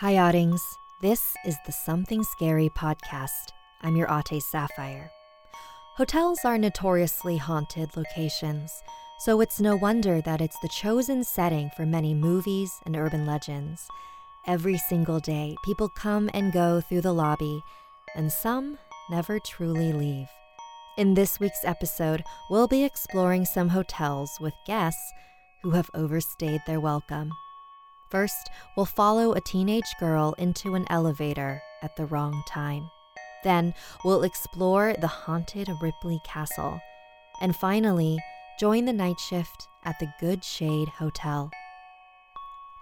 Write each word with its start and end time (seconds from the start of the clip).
Hi, 0.00 0.16
Oddings. 0.16 0.62
This 1.02 1.34
is 1.44 1.58
the 1.66 1.72
Something 1.72 2.24
Scary 2.24 2.70
podcast. 2.70 3.50
I'm 3.82 3.96
your 3.96 4.08
Ate 4.10 4.42
Sapphire. 4.42 5.10
Hotels 5.98 6.38
are 6.42 6.56
notoriously 6.56 7.36
haunted 7.36 7.94
locations, 7.94 8.72
so 9.18 9.42
it's 9.42 9.60
no 9.60 9.76
wonder 9.76 10.22
that 10.22 10.40
it's 10.40 10.58
the 10.60 10.70
chosen 10.70 11.22
setting 11.22 11.68
for 11.76 11.84
many 11.84 12.14
movies 12.14 12.72
and 12.86 12.96
urban 12.96 13.26
legends. 13.26 13.86
Every 14.46 14.78
single 14.78 15.20
day, 15.20 15.54
people 15.66 15.90
come 15.90 16.30
and 16.32 16.50
go 16.50 16.80
through 16.80 17.02
the 17.02 17.12
lobby, 17.12 17.62
and 18.16 18.32
some 18.32 18.78
never 19.10 19.38
truly 19.38 19.92
leave. 19.92 20.28
In 20.96 21.12
this 21.12 21.38
week's 21.38 21.62
episode, 21.62 22.24
we'll 22.48 22.68
be 22.68 22.84
exploring 22.84 23.44
some 23.44 23.68
hotels 23.68 24.30
with 24.40 24.54
guests 24.66 25.12
who 25.62 25.72
have 25.72 25.90
overstayed 25.92 26.62
their 26.66 26.80
welcome. 26.80 27.32
First, 28.10 28.50
we'll 28.76 28.86
follow 28.86 29.32
a 29.32 29.40
teenage 29.40 29.94
girl 30.00 30.34
into 30.36 30.74
an 30.74 30.86
elevator 30.90 31.62
at 31.82 31.96
the 31.96 32.06
wrong 32.06 32.42
time. 32.48 32.90
Then, 33.44 33.72
we'll 34.04 34.24
explore 34.24 34.94
the 35.00 35.06
haunted 35.06 35.68
Ripley 35.80 36.20
Castle. 36.24 36.80
And 37.40 37.56
finally, 37.56 38.18
join 38.58 38.84
the 38.84 38.92
night 38.92 39.18
shift 39.18 39.68
at 39.84 39.98
the 39.98 40.12
Good 40.18 40.44
Shade 40.44 40.88
Hotel. 40.88 41.50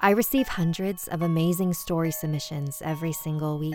I 0.00 0.10
receive 0.10 0.48
hundreds 0.48 1.08
of 1.08 1.22
amazing 1.22 1.74
story 1.74 2.10
submissions 2.10 2.80
every 2.82 3.12
single 3.12 3.58
week. 3.58 3.74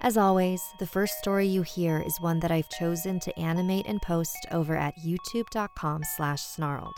As 0.00 0.16
always, 0.16 0.62
the 0.78 0.86
first 0.86 1.18
story 1.18 1.46
you 1.46 1.62
hear 1.62 1.98
is 1.98 2.20
one 2.20 2.40
that 2.40 2.50
I've 2.50 2.68
chosen 2.68 3.18
to 3.20 3.38
animate 3.38 3.86
and 3.86 4.02
post 4.02 4.36
over 4.50 4.76
at 4.76 4.98
youtube.com 4.98 6.02
slash 6.16 6.42
snarled. 6.42 6.94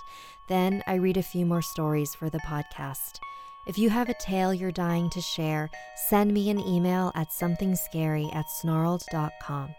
Then 0.48 0.82
I 0.86 0.94
read 0.94 1.16
a 1.16 1.22
few 1.22 1.46
more 1.46 1.62
stories 1.62 2.14
for 2.14 2.28
the 2.28 2.40
podcast. 2.40 3.18
If 3.66 3.76
you 3.76 3.90
have 3.90 4.08
a 4.08 4.14
tale 4.14 4.54
you're 4.54 4.70
dying 4.70 5.10
to 5.10 5.20
share, 5.20 5.68
send 6.08 6.32
me 6.32 6.50
an 6.50 6.60
email 6.60 7.10
at 7.16 7.30
somethingscary 7.30 8.32
at 8.32 8.46
snarled.com. 8.46 9.74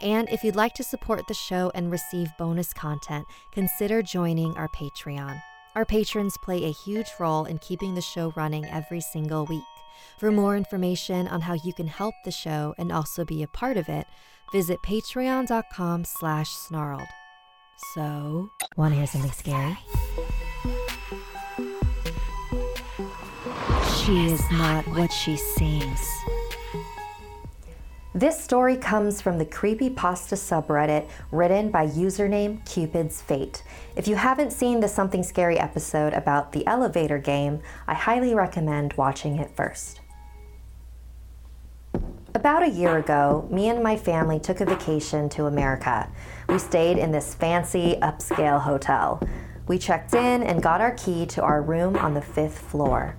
And 0.00 0.28
if 0.28 0.44
you'd 0.44 0.54
like 0.54 0.74
to 0.74 0.84
support 0.84 1.26
the 1.26 1.34
show 1.34 1.72
and 1.74 1.90
receive 1.90 2.30
bonus 2.38 2.72
content, 2.72 3.26
consider 3.50 4.02
joining 4.02 4.56
our 4.56 4.68
Patreon. 4.68 5.42
Our 5.74 5.84
patrons 5.84 6.36
play 6.38 6.64
a 6.64 6.70
huge 6.70 7.08
role 7.18 7.44
in 7.44 7.58
keeping 7.58 7.96
the 7.96 8.00
show 8.00 8.32
running 8.36 8.64
every 8.66 9.00
single 9.00 9.46
week. 9.46 9.64
For 10.18 10.30
more 10.30 10.56
information 10.56 11.26
on 11.26 11.40
how 11.40 11.54
you 11.54 11.72
can 11.72 11.88
help 11.88 12.14
the 12.24 12.30
show 12.30 12.72
and 12.78 12.92
also 12.92 13.24
be 13.24 13.42
a 13.42 13.48
part 13.48 13.76
of 13.76 13.88
it, 13.88 14.06
visit 14.52 14.80
patreon.com 14.82 16.04
slash 16.04 16.50
snarled. 16.50 17.08
So, 17.94 18.50
want 18.76 18.92
to 18.94 18.98
hear 18.98 19.06
something 19.08 19.32
scary? 19.32 19.76
She 24.08 24.24
is 24.24 24.50
not 24.52 24.88
what 24.88 25.12
she 25.12 25.36
seems. 25.36 26.00
This 28.14 28.42
story 28.42 28.78
comes 28.78 29.20
from 29.20 29.36
the 29.36 29.44
Creepypasta 29.44 30.34
subreddit 30.34 31.10
written 31.30 31.70
by 31.70 31.88
username 31.88 32.64
Cupid's 32.64 33.20
Fate. 33.20 33.62
If 33.96 34.08
you 34.08 34.16
haven't 34.16 34.54
seen 34.54 34.80
the 34.80 34.88
Something 34.88 35.22
Scary 35.22 35.58
episode 35.58 36.14
about 36.14 36.52
the 36.52 36.66
elevator 36.66 37.18
game, 37.18 37.60
I 37.86 37.92
highly 37.92 38.34
recommend 38.34 38.94
watching 38.94 39.36
it 39.36 39.50
first. 39.54 40.00
About 42.34 42.62
a 42.62 42.70
year 42.70 42.96
ago, 42.96 43.46
me 43.50 43.68
and 43.68 43.82
my 43.82 43.98
family 43.98 44.40
took 44.40 44.62
a 44.62 44.64
vacation 44.64 45.28
to 45.28 45.44
America. 45.44 46.10
We 46.48 46.58
stayed 46.58 46.96
in 46.96 47.12
this 47.12 47.34
fancy 47.34 47.98
upscale 48.00 48.62
hotel. 48.62 49.20
We 49.66 49.76
checked 49.76 50.14
in 50.14 50.44
and 50.44 50.62
got 50.62 50.80
our 50.80 50.92
key 50.92 51.26
to 51.26 51.42
our 51.42 51.60
room 51.60 51.94
on 51.96 52.14
the 52.14 52.22
fifth 52.22 52.58
floor. 52.58 53.14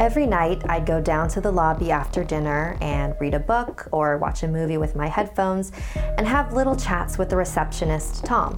Every 0.00 0.26
night, 0.26 0.60
I'd 0.68 0.86
go 0.86 1.00
down 1.00 1.28
to 1.30 1.40
the 1.40 1.52
lobby 1.52 1.92
after 1.92 2.24
dinner 2.24 2.76
and 2.80 3.14
read 3.20 3.32
a 3.32 3.38
book 3.38 3.86
or 3.92 4.18
watch 4.18 4.42
a 4.42 4.48
movie 4.48 4.76
with 4.76 4.96
my 4.96 5.06
headphones 5.06 5.70
and 5.94 6.26
have 6.26 6.52
little 6.52 6.74
chats 6.74 7.16
with 7.16 7.30
the 7.30 7.36
receptionist, 7.36 8.24
Tom. 8.24 8.56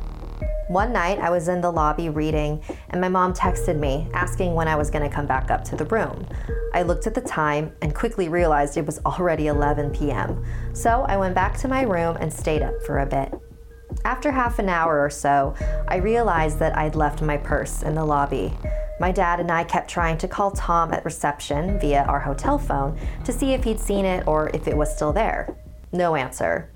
One 0.69 0.95
night, 0.95 1.19
I 1.19 1.29
was 1.29 1.49
in 1.49 1.61
the 1.61 1.71
lobby 1.71 2.09
reading, 2.09 2.63
and 2.89 3.03
my 3.03 3.11
mom 3.11 3.35
texted 3.35 3.79
me 3.79 4.09
asking 4.15 4.55
when 4.55 4.67
I 4.67 4.77
was 4.77 4.91
going 4.91 5.09
to 5.09 5.15
come 5.15 5.27
back 5.27 5.51
up 5.51 5.63
to 5.65 5.77
the 5.77 5.85
room. 5.85 6.27
I 6.73 6.83
looked 6.83 7.07
at 7.07 7.15
the 7.15 7.21
time 7.21 7.71
and 7.83 7.95
quickly 7.95 8.31
realized 8.31 8.79
it 8.79 8.87
was 8.87 8.99
already 9.05 9.49
11 9.49 9.91
p.m., 9.91 10.43
so 10.73 11.03
I 11.03 11.19
went 11.19 11.35
back 11.35 11.59
to 11.59 11.69
my 11.69 11.83
room 11.83 12.17
and 12.19 12.33
stayed 12.33 12.63
up 12.63 12.83
for 12.87 13.01
a 13.01 13.07
bit. 13.07 13.33
After 14.07 14.33
half 14.33 14.59
an 14.59 14.71
hour 14.71 15.05
or 15.05 15.11
so, 15.11 15.55
I 15.87 15.97
realized 15.97 16.59
that 16.61 16.77
I'd 16.77 16.97
left 16.97 17.21
my 17.21 17.37
purse 17.37 17.83
in 17.83 17.95
the 17.95 18.05
lobby. 18.05 18.55
My 18.99 19.13
dad 19.13 19.41
and 19.41 19.51
I 19.51 19.63
kept 19.65 19.91
trying 19.91 20.17
to 20.19 20.29
call 20.29 20.51
Tom 20.53 20.93
at 20.93 21.05
reception 21.05 21.79
via 21.79 22.05
our 22.05 22.21
hotel 22.21 22.59
phone 22.59 22.99
to 23.25 23.33
see 23.33 23.53
if 23.53 23.63
he'd 23.63 23.79
seen 23.79 24.07
it 24.07 24.27
or 24.27 24.51
if 24.55 24.67
it 24.67 24.77
was 24.77 24.95
still 24.95 25.13
there. 25.13 25.55
No 25.93 26.17
answer. 26.17 26.71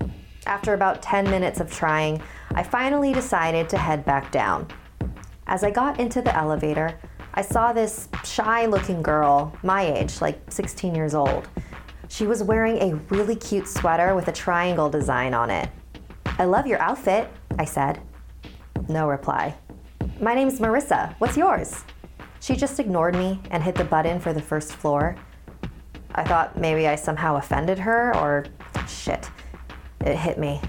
After 0.45 0.73
about 0.73 1.01
10 1.01 1.29
minutes 1.31 1.59
of 1.59 1.71
trying, 1.71 2.21
I 2.53 2.61
finally 2.63 3.11
decided 3.11 3.69
to 3.69 3.77
head 3.77 4.05
back 4.05 4.31
down. 4.31 4.67
As 5.47 5.63
I 5.63 5.71
got 5.71 5.99
into 5.99 6.21
the 6.21 6.35
elevator, 6.35 6.97
I 7.33 7.41
saw 7.41 7.73
this 7.73 8.07
shy 8.23 8.65
looking 8.67 9.01
girl, 9.01 9.57
my 9.63 9.81
age, 9.81 10.21
like 10.21 10.39
16 10.51 10.93
years 10.93 11.15
old. 11.15 11.47
She 12.07 12.27
was 12.27 12.43
wearing 12.43 12.77
a 12.77 12.95
really 13.13 13.35
cute 13.35 13.67
sweater 13.67 14.13
with 14.15 14.27
a 14.27 14.33
triangle 14.33 14.89
design 14.89 15.33
on 15.33 15.49
it. 15.49 15.69
I 16.37 16.45
love 16.45 16.67
your 16.67 16.79
outfit, 16.79 17.29
I 17.57 17.65
said. 17.65 17.99
No 18.89 19.07
reply. 19.07 19.55
My 20.19 20.35
name's 20.35 20.59
Marissa. 20.59 21.15
What's 21.19 21.37
yours? 21.37 21.83
She 22.41 22.55
just 22.55 22.79
ignored 22.79 23.15
me 23.15 23.39
and 23.51 23.61
hit 23.61 23.75
the 23.75 23.83
button 23.83 24.19
for 24.19 24.33
the 24.33 24.41
first 24.41 24.73
floor. 24.73 25.15
I 26.15 26.23
thought 26.23 26.57
maybe 26.57 26.87
I 26.87 26.95
somehow 26.95 27.35
offended 27.35 27.77
her 27.77 28.15
or 28.17 28.45
shit. 28.87 29.29
It 30.03 30.15
hit 30.15 30.39
me. 30.39 30.59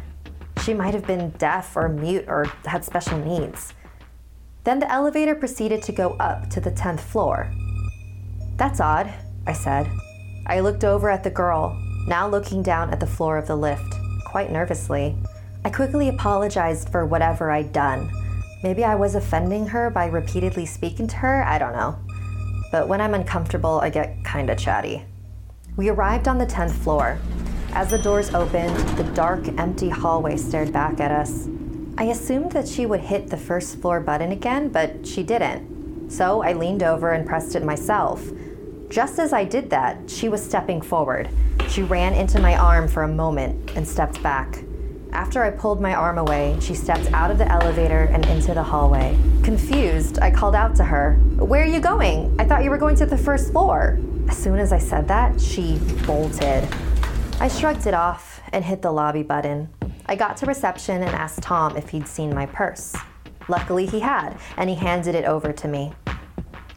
She 0.63 0.75
might 0.75 0.93
have 0.93 1.07
been 1.07 1.31
deaf 1.39 1.75
or 1.75 1.89
mute 1.89 2.27
or 2.29 2.45
had 2.67 2.85
special 2.85 3.17
needs. 3.19 3.73
Then 4.65 4.81
the 4.81 4.93
elevator 4.93 5.35
proceeded 5.35 5.83
to 5.85 5.93
go 5.93 6.11
up 6.21 6.51
to 6.51 6.61
the 6.61 6.71
10th 6.71 7.01
floor. 7.01 7.51
That's 8.57 8.79
odd, 8.79 9.11
I 9.47 9.55
said. 9.55 9.91
I 10.47 10.61
looked 10.61 10.85
over 10.85 11.09
at 11.09 11.25
the 11.25 11.31
girl, 11.31 11.75
now 12.07 12.29
looking 12.29 12.63
down 12.63 12.91
at 12.91 13.01
the 13.01 13.07
floor 13.07 13.39
of 13.39 13.47
the 13.47 13.57
lift, 13.57 13.95
quite 14.27 14.53
nervously. 14.53 15.17
I 15.65 15.71
quickly 15.71 16.11
apologized 16.11 16.91
for 16.91 17.07
whatever 17.07 17.51
I'd 17.51 17.73
done 17.73 18.11
Maybe 18.63 18.85
I 18.85 18.95
was 18.95 19.15
offending 19.15 19.67
her 19.69 19.91
by 19.91 20.07
repeatedly 20.07 20.67
speaking 20.67 21.09
to 21.09 21.17
her, 21.17 21.45
I 21.45 21.59
don't 21.59 21.73
know. 21.73 21.97
but 22.71 22.89
when 22.89 23.03
I'm 23.03 23.13
uncomfortable, 23.13 23.81
I 23.83 23.91
get 23.91 24.25
kinda 24.25 24.57
chatty. 24.57 25.05
We 25.77 25.91
arrived 25.91 26.27
on 26.27 26.39
the 26.39 26.47
10th 26.47 26.73
floor. 26.73 27.19
As 27.75 27.91
the 27.91 27.99
doors 27.99 28.33
opened, 28.35 28.75
the 28.97 29.05
dark, 29.13 29.47
empty 29.59 29.91
hallway 29.91 30.39
stared 30.39 30.73
back 30.73 30.99
at 30.99 31.11
us. 31.11 31.49
I 31.99 32.05
assumed 32.05 32.53
that 32.53 32.67
she 32.67 32.87
would 32.87 33.01
hit 33.01 33.29
the 33.29 33.37
first 33.37 33.77
floor 33.83 34.01
button 34.01 34.33
again, 34.33 34.71
but 34.71 35.07
she 35.07 35.23
didn't. 35.23 36.11
So 36.11 36.43
I 36.43 36.55
leaned 36.55 36.83
over 36.83 37.11
and 37.13 37.27
pressed 37.27 37.55
it 37.55 37.63
myself. 37.65 38.23
Just 38.89 39.19
as 39.19 39.35
I 39.35 39.45
did 39.45 39.69
that, 39.69 40.09
she 40.09 40.31
was 40.31 40.43
stepping 40.43 40.81
forward. 40.81 41.29
She 41.69 41.83
ran 41.83 42.15
into 42.15 42.41
my 42.41 42.57
arm 42.57 42.89
for 42.89 43.03
a 43.03 43.09
moment 43.09 43.73
and 43.77 43.87
stepped 43.87 44.23
back. 44.23 44.65
After 45.13 45.45
I 45.45 45.51
pulled 45.51 45.79
my 45.79 45.95
arm 45.95 46.17
away, 46.17 46.57
she 46.61 46.75
stepped 46.75 47.13
out 47.13 47.31
of 47.31 47.37
the 47.37 47.47
elevator 47.51 48.05
and 48.13 48.25
into 48.27 48.55
the 48.55 48.63
hallway. 48.63 49.19
Confused, 49.43 50.19
I 50.21 50.31
called 50.31 50.55
out 50.55 50.75
to 50.77 50.85
her, 50.85 51.17
Where 51.37 51.63
are 51.63 51.67
you 51.67 51.81
going? 51.81 52.35
I 52.39 52.45
thought 52.45 52.65
you 52.65 52.71
were 52.71 52.79
going 52.79 52.97
to 52.97 53.07
the 53.07 53.19
first 53.19 53.53
floor. 53.53 54.01
As 54.29 54.39
soon 54.39 54.59
as 54.59 54.73
I 54.73 54.79
said 54.79 55.07
that, 55.09 55.39
she 55.39 55.79
bolted. 56.07 56.67
I 57.41 57.49
shrugged 57.49 57.87
it 57.87 57.93
off 57.93 58.41
and 58.53 58.65
hit 58.65 58.81
the 58.81 58.91
lobby 58.91 59.23
button. 59.23 59.69
I 60.07 60.17
got 60.17 60.39
to 60.39 60.47
reception 60.47 61.03
and 61.03 61.11
asked 61.11 61.43
Tom 61.43 61.77
if 61.77 61.91
he'd 61.91 62.09
seen 62.09 62.35
my 62.35 62.47
purse. 62.47 62.97
Luckily, 63.49 63.85
he 63.85 64.01
had, 64.01 64.39
and 64.57 64.71
he 64.71 64.77
handed 64.77 65.15
it 65.15 65.27
over 65.27 65.53
to 65.53 65.69
me. 65.69 65.93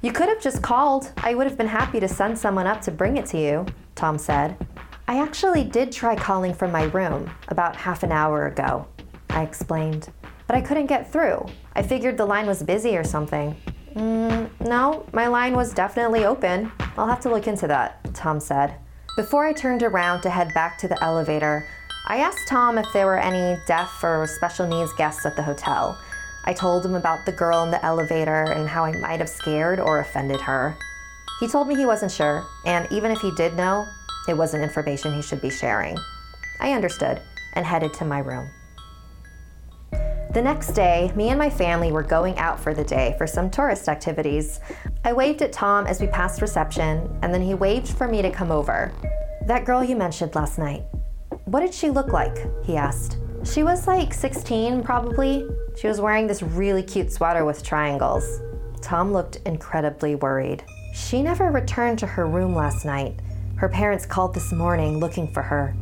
You 0.02 0.12
could 0.12 0.28
have 0.28 0.42
just 0.42 0.62
called. 0.62 1.12
I 1.18 1.36
would 1.36 1.48
have 1.48 1.58
been 1.58 1.68
happy 1.68 2.02
to 2.02 2.08
send 2.08 2.38
someone 2.38 2.68
up 2.68 2.82
to 2.82 2.92
bring 2.92 3.16
it 3.16 3.26
to 3.28 3.40
you, 3.40 3.66
Tom 3.96 4.18
said. 4.18 4.58
I 5.08 5.22
actually 5.22 5.64
did 5.64 5.92
try 5.92 6.16
calling 6.16 6.56
from 6.56 6.72
my 6.72 6.86
room 6.86 7.30
about 7.50 7.76
half 7.76 8.02
an 8.02 8.12
hour 8.12 8.48
ago, 8.48 8.88
I 9.30 9.44
explained, 9.44 10.10
but 10.48 10.56
I 10.56 10.62
couldn't 10.62 10.88
get 10.88 11.12
through. 11.12 11.46
I 11.76 11.84
figured 11.84 12.18
the 12.18 12.26
line 12.26 12.48
was 12.48 12.64
busy 12.64 12.98
or 12.98 13.04
something. 13.04 13.56
Mm, 13.94 14.50
no, 14.62 15.06
my 15.14 15.28
line 15.28 15.54
was 15.56 15.76
definitely 15.76 16.26
open. 16.26 16.72
I'll 16.98 17.08
have 17.08 17.20
to 17.22 17.30
look 17.30 17.48
into 17.48 17.68
that, 17.68 18.16
Tom 18.16 18.40
said. 18.40 18.80
Before 19.16 19.46
I 19.46 19.54
turned 19.54 19.84
around 19.84 20.22
to 20.22 20.32
head 20.32 20.52
back 20.56 20.80
to 20.80 20.88
the 20.88 21.02
elevator, 21.04 21.68
I 22.08 22.18
asked 22.18 22.48
Tom 22.48 22.80
if 22.80 22.88
there 22.92 23.06
were 23.06 23.20
any 23.20 23.62
deaf 23.68 24.04
or 24.04 24.26
special 24.26 24.66
needs 24.66 24.92
guests 24.94 25.24
at 25.28 25.36
the 25.36 25.44
hotel. 25.44 26.00
I 26.46 26.54
told 26.54 26.84
him 26.84 26.96
about 26.96 27.28
the 27.28 27.32
girl 27.32 27.64
in 27.64 27.70
the 27.70 27.84
elevator 27.86 28.52
and 28.52 28.68
how 28.68 28.86
I 28.86 28.92
might 28.94 29.20
have 29.20 29.30
scared 29.30 29.80
or 29.80 30.00
offended 30.00 30.42
her. 30.42 30.76
He 31.40 31.48
told 31.48 31.68
me 31.68 31.76
he 31.76 31.86
wasn't 31.86 32.12
sure, 32.12 32.44
and 32.66 32.92
even 32.92 33.12
if 33.12 33.20
he 33.20 33.32
did 33.36 33.56
know, 33.56 33.88
it 34.28 34.38
wasn't 34.38 34.64
information 34.64 35.14
he 35.14 35.22
should 35.22 35.42
be 35.42 35.50
sharing. 35.50 35.98
I 36.60 36.74
understood 36.74 37.22
and 37.54 37.66
headed 37.66 37.94
to 37.96 38.06
my 38.06 38.20
room. 38.20 38.50
The 40.36 40.42
next 40.42 40.74
day, 40.74 41.14
me 41.16 41.30
and 41.30 41.40
my 41.40 41.50
family 41.50 41.94
were 41.94 42.04
going 42.04 42.38
out 42.38 42.60
for 42.60 42.74
the 42.74 42.84
day 42.84 43.16
for 43.18 43.26
some 43.26 43.50
tourist 43.50 43.88
activities. 43.88 44.60
I 45.06 45.14
waved 45.14 45.42
at 45.42 45.54
Tom 45.54 45.88
as 45.88 46.02
we 46.02 46.08
passed 46.08 46.42
reception, 46.42 47.10
and 47.22 47.34
then 47.34 47.42
he 47.42 47.54
waved 47.54 47.88
for 47.88 48.06
me 48.06 48.22
to 48.22 48.30
come 48.30 48.52
over. 48.52 48.92
That 49.46 49.64
girl 49.64 49.82
you 49.82 49.96
mentioned 49.96 50.36
last 50.36 50.58
night, 50.58 50.84
what 51.46 51.62
did 51.62 51.74
she 51.74 51.90
look 51.90 52.12
like? 52.12 52.38
He 52.66 52.76
asked. 52.76 53.18
She 53.46 53.64
was 53.64 53.88
like 53.88 54.14
16, 54.14 54.84
probably. 54.84 55.48
She 55.78 55.88
was 55.88 56.02
wearing 56.02 56.28
this 56.28 56.42
really 56.42 56.84
cute 56.84 57.14
sweater 57.14 57.46
with 57.46 57.64
triangles. 57.64 58.42
Tom 58.82 59.14
looked 59.14 59.38
incredibly 59.46 60.16
worried. 60.16 60.66
She 60.94 61.22
never 61.22 61.52
returned 61.52 62.00
to 62.00 62.08
her 62.08 62.26
room 62.28 62.54
last 62.54 62.84
night. 62.86 63.20
Her 63.58 63.70
parents 63.70 64.06
called 64.06 64.34
this 64.34 64.52
morning 64.52 65.00
looking 65.00 65.32
for 65.32 65.42
her. 65.42 65.74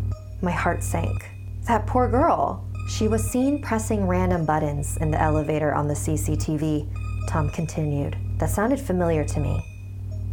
My 0.41 0.51
heart 0.51 0.83
sank. 0.83 1.29
That 1.67 1.87
poor 1.87 2.07
girl. 2.07 2.63
She 2.87 3.07
was 3.07 3.23
seen 3.23 3.63
pressing 3.63 4.05
random 4.05 4.45
buttons 4.45 4.97
in 4.97 5.09
the 5.09 5.19
elevator 5.19 5.73
on 5.73 5.87
the 5.87 5.95
CCTV, 5.95 6.87
Tom 7.27 7.49
continued. 7.49 8.15
That 8.37 8.51
sounded 8.51 8.79
familiar 8.79 9.23
to 9.25 9.39
me. 9.39 9.59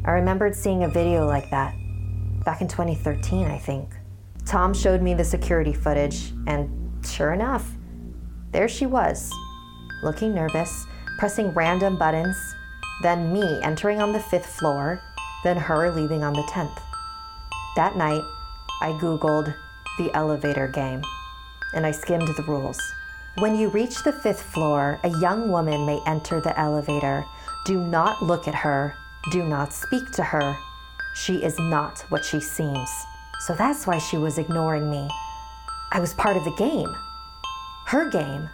I 0.04 0.10
remembered 0.10 0.54
seeing 0.54 0.84
a 0.84 0.88
video 0.88 1.26
like 1.26 1.48
that. 1.50 1.74
Back 2.44 2.60
in 2.60 2.68
2013, 2.68 3.46
I 3.46 3.56
think. 3.56 3.88
Tom 4.44 4.74
showed 4.74 5.00
me 5.00 5.14
the 5.14 5.24
security 5.24 5.72
footage, 5.72 6.32
and 6.46 6.68
sure 7.06 7.32
enough, 7.32 7.72
there 8.52 8.68
she 8.68 8.84
was, 8.84 9.30
looking 10.02 10.34
nervous, 10.34 10.86
pressing 11.18 11.54
random 11.54 11.96
buttons, 11.96 12.36
then 13.02 13.32
me 13.32 13.60
entering 13.62 14.02
on 14.02 14.12
the 14.12 14.20
fifth 14.20 14.58
floor, 14.58 15.00
then 15.42 15.56
her 15.56 15.90
leaving 15.90 16.22
on 16.22 16.34
the 16.34 16.42
10th. 16.42 16.82
That 17.80 17.96
night, 17.96 18.22
I 18.82 18.90
Googled 19.00 19.54
the 19.96 20.14
elevator 20.14 20.68
game 20.68 21.00
and 21.72 21.86
I 21.86 21.92
skimmed 21.92 22.28
the 22.28 22.42
rules. 22.42 22.78
When 23.38 23.56
you 23.56 23.70
reach 23.70 24.02
the 24.02 24.12
fifth 24.12 24.42
floor, 24.42 25.00
a 25.02 25.08
young 25.08 25.50
woman 25.50 25.86
may 25.86 25.98
enter 26.06 26.42
the 26.42 26.52
elevator. 26.60 27.24
Do 27.64 27.80
not 27.80 28.22
look 28.22 28.46
at 28.46 28.54
her. 28.54 28.94
Do 29.32 29.44
not 29.44 29.72
speak 29.72 30.10
to 30.12 30.22
her. 30.22 30.58
She 31.14 31.42
is 31.42 31.58
not 31.58 32.04
what 32.10 32.22
she 32.22 32.38
seems. 32.38 32.90
So 33.46 33.54
that's 33.54 33.86
why 33.86 33.96
she 33.96 34.18
was 34.18 34.36
ignoring 34.36 34.90
me. 34.90 35.08
I 35.90 36.00
was 36.00 36.12
part 36.12 36.36
of 36.36 36.44
the 36.44 36.56
game. 36.56 36.94
Her 37.86 38.10
game. 38.10 38.50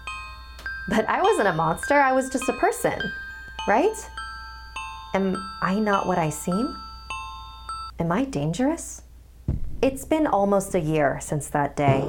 But 0.89 1.05
I 1.09 1.21
wasn't 1.21 1.49
a 1.49 1.53
monster, 1.53 1.95
I 1.95 2.13
was 2.13 2.31
just 2.31 2.49
a 2.49 2.61
person. 2.61 3.13
Right? 3.67 4.09
Am 5.15 5.35
I 5.63 5.81
not 5.81 6.07
what 6.07 6.17
I 6.17 6.31
seem? 6.31 6.77
Am 7.99 8.13
I 8.13 8.25
dangerous? 8.25 9.03
It's 9.83 10.07
been 10.07 10.27
almost 10.27 10.75
a 10.75 10.81
year 10.81 11.19
since 11.21 11.49
that 11.49 11.77
day 11.77 12.09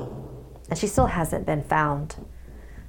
and 0.70 0.80
she 0.80 0.88
still 0.88 1.08
hasn't 1.08 1.46
been 1.46 1.64
found. 1.64 2.16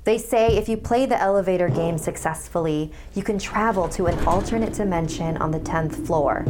They 0.05 0.19
say 0.19 0.57
if 0.57 0.69
you 0.69 0.77
play 0.77 1.05
the 1.05 1.21
elevator 1.21 1.69
game 1.69 1.99
successfully, 1.99 2.93
you 3.13 3.23
can 3.23 3.39
travel 3.39 3.89
to 3.91 4.07
an 4.07 4.19
alternate 4.27 4.73
dimension 4.75 5.37
on 5.37 5.51
the 5.51 5.61
10th 5.61 6.07
floor. 6.07 6.45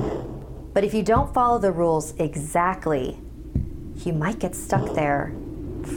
But 0.74 0.84
if 0.84 0.92
you 0.92 1.02
don't 1.02 1.32
follow 1.32 1.58
the 1.58 1.72
rules 1.72 2.14
exactly, 2.18 3.18
you 3.96 4.12
might 4.12 4.38
get 4.38 4.54
stuck 4.54 4.94
there 4.94 5.34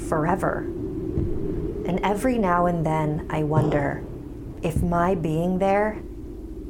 forever. 0.08 0.60
And 1.86 2.00
every 2.02 2.38
now 2.38 2.66
and 2.66 2.86
then, 2.86 3.28
I 3.30 3.44
wonder 3.44 4.04
if 4.64 4.82
my 4.82 5.16
being 5.16 5.60
there 5.60 6.02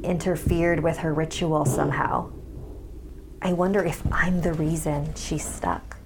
interfered 0.02 0.80
with 0.80 0.98
her 0.98 1.14
ritual 1.14 1.64
somehow. 1.64 2.30
I 3.44 3.52
wonder 3.52 3.84
if 3.84 4.00
I'm 4.12 4.40
the 4.40 4.52
reason 4.52 5.12
she's 5.16 5.44
stuck. 5.44 5.96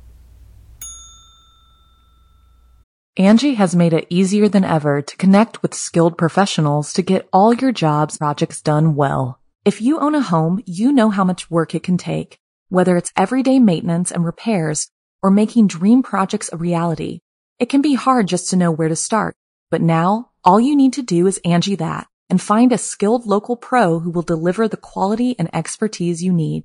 Angi 3.18 3.56
has 3.56 3.76
made 3.76 3.92
it 3.92 4.06
easier 4.08 4.48
than 4.48 4.64
ever 4.64 5.02
to 5.02 5.16
connect 5.16 5.62
with 5.62 5.74
skilled 5.74 6.16
professionals 6.16 6.94
to 6.94 7.02
get 7.02 7.28
all 7.34 7.52
your 7.52 7.72
jobs 7.72 8.16
projects 8.16 8.62
done 8.62 8.94
well. 8.94 9.38
If 9.66 9.82
you 9.82 9.98
own 10.00 10.14
a 10.14 10.22
home, 10.22 10.62
you 10.64 10.92
know 10.92 11.10
how 11.10 11.24
much 11.24 11.50
work 11.50 11.74
it 11.74 11.82
can 11.82 11.98
take, 11.98 12.38
whether 12.68 12.96
it's 12.96 13.12
everyday 13.16 13.58
maintenance 13.58 14.10
and 14.10 14.24
repairs 14.24 14.90
or 15.22 15.30
making 15.30 15.66
dream 15.66 16.02
projects 16.02 16.48
a 16.52 16.56
reality. 16.56 17.20
It 17.58 17.68
can 17.68 17.82
be 17.82 17.94
hard 17.94 18.28
just 18.28 18.48
to 18.50 18.56
know 18.56 18.70
where 18.70 18.88
to 18.88 18.96
start, 18.96 19.34
but 19.70 19.82
now 19.82 20.30
all 20.42 20.60
you 20.60 20.74
need 20.74 20.94
to 20.94 21.02
do 21.02 21.26
is 21.26 21.40
Angi 21.44 21.76
that 21.78 22.06
and 22.30 22.40
find 22.40 22.72
a 22.72 22.78
skilled 22.78 23.26
local 23.26 23.56
pro 23.56 23.98
who 23.98 24.10
will 24.10 24.22
deliver 24.22 24.68
the 24.68 24.76
quality 24.76 25.36
and 25.38 25.54
expertise 25.54 26.22
you 26.22 26.32
need. 26.32 26.64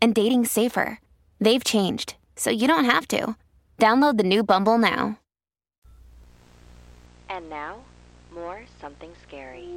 and 0.00 0.14
dating 0.14 0.46
safer. 0.46 1.00
They've 1.40 1.62
changed, 1.62 2.16
so 2.36 2.50
you 2.50 2.66
don't 2.66 2.84
have 2.84 3.06
to. 3.08 3.36
Download 3.78 4.16
the 4.16 4.24
new 4.24 4.42
Bumble 4.42 4.78
now. 4.78 5.18
And 7.28 7.50
now, 7.50 7.80
more 8.32 8.62
something 8.80 9.12
scary. 9.22 9.74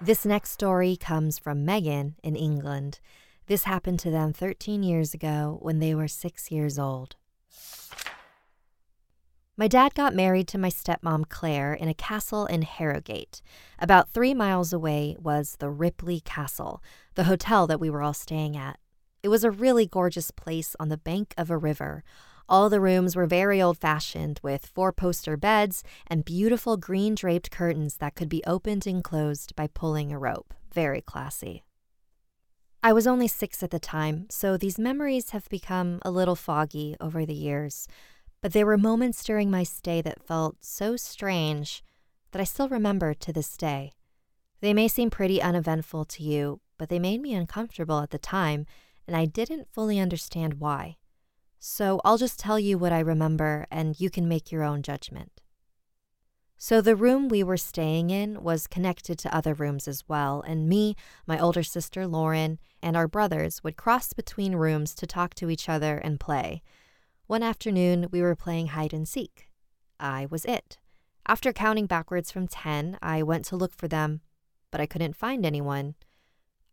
This 0.00 0.24
next 0.24 0.52
story 0.52 0.96
comes 0.96 1.38
from 1.38 1.64
Megan 1.64 2.14
in 2.22 2.36
England. 2.36 3.00
This 3.46 3.64
happened 3.64 3.98
to 4.00 4.10
them 4.10 4.32
13 4.32 4.82
years 4.82 5.14
ago 5.14 5.58
when 5.60 5.80
they 5.80 5.94
were 5.94 6.06
six 6.06 6.52
years 6.52 6.78
old. 6.78 7.16
My 9.60 9.66
dad 9.66 9.94
got 9.94 10.14
married 10.14 10.46
to 10.48 10.58
my 10.58 10.68
stepmom 10.70 11.28
Claire 11.28 11.74
in 11.74 11.88
a 11.88 11.94
castle 11.94 12.46
in 12.46 12.62
Harrogate. 12.62 13.42
About 13.80 14.08
three 14.08 14.32
miles 14.32 14.72
away 14.72 15.16
was 15.18 15.56
the 15.58 15.68
Ripley 15.68 16.20
Castle, 16.20 16.80
the 17.16 17.24
hotel 17.24 17.66
that 17.66 17.80
we 17.80 17.90
were 17.90 18.00
all 18.00 18.14
staying 18.14 18.56
at. 18.56 18.78
It 19.20 19.30
was 19.30 19.42
a 19.42 19.50
really 19.50 19.84
gorgeous 19.84 20.30
place 20.30 20.76
on 20.78 20.90
the 20.90 20.96
bank 20.96 21.34
of 21.36 21.50
a 21.50 21.58
river. 21.58 22.04
All 22.48 22.70
the 22.70 22.80
rooms 22.80 23.16
were 23.16 23.26
very 23.26 23.60
old 23.60 23.78
fashioned, 23.78 24.38
with 24.44 24.64
four 24.64 24.92
poster 24.92 25.36
beds 25.36 25.82
and 26.06 26.24
beautiful 26.24 26.76
green 26.76 27.16
draped 27.16 27.50
curtains 27.50 27.96
that 27.96 28.14
could 28.14 28.28
be 28.28 28.44
opened 28.46 28.86
and 28.86 29.02
closed 29.02 29.56
by 29.56 29.66
pulling 29.66 30.12
a 30.12 30.20
rope. 30.20 30.54
Very 30.72 31.00
classy. 31.00 31.64
I 32.80 32.92
was 32.92 33.08
only 33.08 33.26
six 33.26 33.64
at 33.64 33.72
the 33.72 33.80
time, 33.80 34.28
so 34.30 34.56
these 34.56 34.78
memories 34.78 35.30
have 35.30 35.48
become 35.48 35.98
a 36.02 36.12
little 36.12 36.36
foggy 36.36 36.94
over 37.00 37.26
the 37.26 37.34
years. 37.34 37.88
But 38.40 38.52
there 38.52 38.66
were 38.66 38.78
moments 38.78 39.24
during 39.24 39.50
my 39.50 39.64
stay 39.64 40.00
that 40.02 40.26
felt 40.26 40.56
so 40.60 40.96
strange 40.96 41.82
that 42.30 42.40
I 42.40 42.44
still 42.44 42.68
remember 42.68 43.14
to 43.14 43.32
this 43.32 43.56
day. 43.56 43.92
They 44.60 44.74
may 44.74 44.88
seem 44.88 45.10
pretty 45.10 45.40
uneventful 45.42 46.04
to 46.04 46.22
you, 46.22 46.60
but 46.78 46.88
they 46.88 46.98
made 46.98 47.20
me 47.20 47.34
uncomfortable 47.34 48.00
at 48.00 48.10
the 48.10 48.18
time, 48.18 48.66
and 49.06 49.16
I 49.16 49.24
didn't 49.24 49.72
fully 49.72 49.98
understand 49.98 50.54
why. 50.54 50.96
So 51.58 52.00
I'll 52.04 52.18
just 52.18 52.38
tell 52.38 52.58
you 52.58 52.78
what 52.78 52.92
I 52.92 53.00
remember, 53.00 53.66
and 53.70 53.98
you 54.00 54.10
can 54.10 54.28
make 54.28 54.52
your 54.52 54.62
own 54.62 54.82
judgment. 54.82 55.40
So, 56.60 56.80
the 56.80 56.96
room 56.96 57.28
we 57.28 57.44
were 57.44 57.56
staying 57.56 58.10
in 58.10 58.42
was 58.42 58.66
connected 58.66 59.16
to 59.20 59.34
other 59.34 59.54
rooms 59.54 59.86
as 59.86 60.08
well, 60.08 60.42
and 60.44 60.68
me, 60.68 60.96
my 61.24 61.38
older 61.38 61.62
sister 61.62 62.04
Lauren, 62.04 62.58
and 62.82 62.96
our 62.96 63.06
brothers 63.06 63.62
would 63.62 63.76
cross 63.76 64.12
between 64.12 64.56
rooms 64.56 64.92
to 64.96 65.06
talk 65.06 65.34
to 65.34 65.50
each 65.50 65.68
other 65.68 65.98
and 65.98 66.18
play. 66.18 66.62
One 67.28 67.42
afternoon, 67.42 68.08
we 68.10 68.22
were 68.22 68.34
playing 68.34 68.68
hide 68.68 68.94
and 68.94 69.06
seek. 69.06 69.50
I 70.00 70.26
was 70.30 70.46
it. 70.46 70.78
After 71.26 71.52
counting 71.52 71.84
backwards 71.84 72.30
from 72.30 72.48
10, 72.48 72.96
I 73.02 73.22
went 73.22 73.44
to 73.46 73.56
look 73.56 73.74
for 73.74 73.86
them, 73.86 74.22
but 74.70 74.80
I 74.80 74.86
couldn't 74.86 75.14
find 75.14 75.44
anyone. 75.44 75.94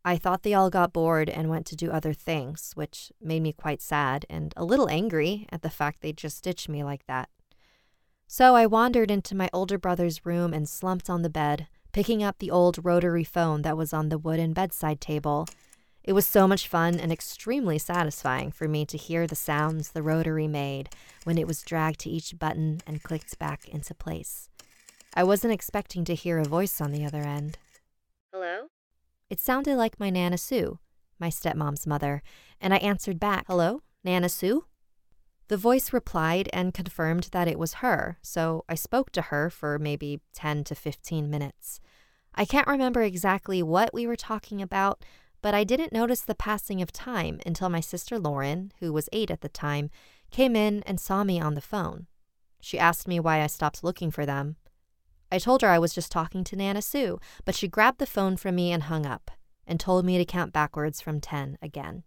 I 0.05 0.15
thought 0.15 0.43
they 0.43 0.53
all 0.53 0.69
got 0.69 0.93
bored 0.93 1.29
and 1.29 1.49
went 1.49 1.65
to 1.65 1.75
do 1.75 1.91
other 1.91 2.13
things, 2.13 2.71
which 2.73 3.11
made 3.19 3.41
me 3.41 3.51
quite 3.51 3.81
sad 3.81 4.25
and 4.29 4.53
a 4.55 4.63
little 4.63 4.89
angry 4.89 5.45
at 5.51 5.61
the 5.61 5.69
fact 5.69 5.99
they 5.99 6.13
just 6.13 6.41
ditched 6.41 6.69
me 6.69 6.85
like 6.85 7.05
that. 7.05 7.27
So 8.25 8.55
I 8.55 8.65
wandered 8.65 9.11
into 9.11 9.35
my 9.35 9.49
older 9.51 9.77
brother's 9.77 10.25
room 10.25 10.53
and 10.53 10.69
slumped 10.69 11.09
on 11.09 11.21
the 11.21 11.29
bed, 11.29 11.67
picking 11.91 12.23
up 12.23 12.39
the 12.39 12.51
old 12.51 12.79
rotary 12.81 13.25
phone 13.25 13.63
that 13.63 13.75
was 13.75 13.91
on 13.91 14.07
the 14.07 14.17
wooden 14.17 14.53
bedside 14.53 15.01
table 15.01 15.49
it 16.05 16.13
was 16.13 16.27
so 16.27 16.47
much 16.47 16.67
fun 16.67 16.99
and 16.99 17.11
extremely 17.11 17.79
satisfying 17.79 18.51
for 18.51 18.67
me 18.67 18.85
to 18.85 18.95
hear 18.95 19.25
the 19.25 19.35
sounds 19.35 19.89
the 19.89 20.03
rotary 20.03 20.47
made 20.47 20.89
when 21.23 21.39
it 21.39 21.47
was 21.47 21.63
dragged 21.63 21.99
to 22.01 22.09
each 22.11 22.37
button 22.37 22.79
and 22.85 23.01
clicked 23.01 23.39
back 23.39 23.67
into 23.67 23.95
place. 23.95 24.47
I 25.15 25.23
wasn't 25.23 25.53
expecting 25.53 26.05
to 26.05 26.13
hear 26.13 26.37
a 26.37 26.45
voice 26.45 26.79
on 26.79 26.91
the 26.91 27.03
other 27.03 27.21
end. 27.21 27.57
Hello? 28.31 28.67
It 29.31 29.39
sounded 29.39 29.77
like 29.77 29.99
my 29.99 30.11
Nana 30.11 30.37
Sue, 30.37 30.77
my 31.19 31.29
stepmom's 31.29 31.87
mother, 31.87 32.21
and 32.61 32.71
I 32.71 32.77
answered 32.77 33.19
back, 33.19 33.45
Hello, 33.47 33.81
Nana 34.03 34.29
Sue? 34.29 34.65
The 35.47 35.57
voice 35.57 35.91
replied 35.91 36.49
and 36.53 36.73
confirmed 36.73 37.29
that 37.31 37.47
it 37.47 37.57
was 37.57 37.75
her, 37.75 38.19
so 38.21 38.63
I 38.69 38.75
spoke 38.75 39.11
to 39.13 39.23
her 39.23 39.49
for 39.49 39.79
maybe 39.79 40.21
10 40.33 40.65
to 40.65 40.75
15 40.75 41.31
minutes. 41.31 41.79
I 42.35 42.45
can't 42.45 42.67
remember 42.67 43.01
exactly 43.01 43.63
what 43.63 43.93
we 43.93 44.05
were 44.05 44.15
talking 44.15 44.61
about, 44.61 45.03
but 45.45 45.53
I 45.53 45.63
didn't 45.63 45.93
notice 45.93 46.21
the 46.21 46.33
passing 46.33 46.81
of 46.81 46.91
time 46.91 47.39
until 47.45 47.69
my 47.69 47.79
sister 47.79 48.17
Lauren, 48.17 48.71
who 48.79 48.91
was 48.91 49.07
eight 49.13 49.29
at 49.29 49.41
the 49.41 49.47
time, 49.47 49.91
came 50.31 50.55
in 50.55 50.81
and 50.87 50.99
saw 50.99 51.23
me 51.23 51.39
on 51.39 51.53
the 51.53 51.61
phone. 51.61 52.07
She 52.59 52.79
asked 52.79 53.07
me 53.07 53.19
why 53.19 53.43
I 53.43 53.45
stopped 53.45 53.83
looking 53.83 54.09
for 54.09 54.25
them. 54.25 54.55
I 55.31 55.37
told 55.37 55.61
her 55.61 55.67
I 55.67 55.77
was 55.77 55.93
just 55.93 56.11
talking 56.11 56.43
to 56.45 56.55
Nana 56.55 56.81
Sue, 56.81 57.19
but 57.45 57.53
she 57.53 57.67
grabbed 57.67 57.99
the 57.99 58.07
phone 58.07 58.37
from 58.37 58.55
me 58.55 58.71
and 58.71 58.81
hung 58.81 59.05
up, 59.05 59.29
and 59.67 59.79
told 59.79 60.03
me 60.03 60.17
to 60.17 60.25
count 60.25 60.51
backwards 60.51 60.99
from 60.99 61.21
10 61.21 61.59
again. 61.61 62.01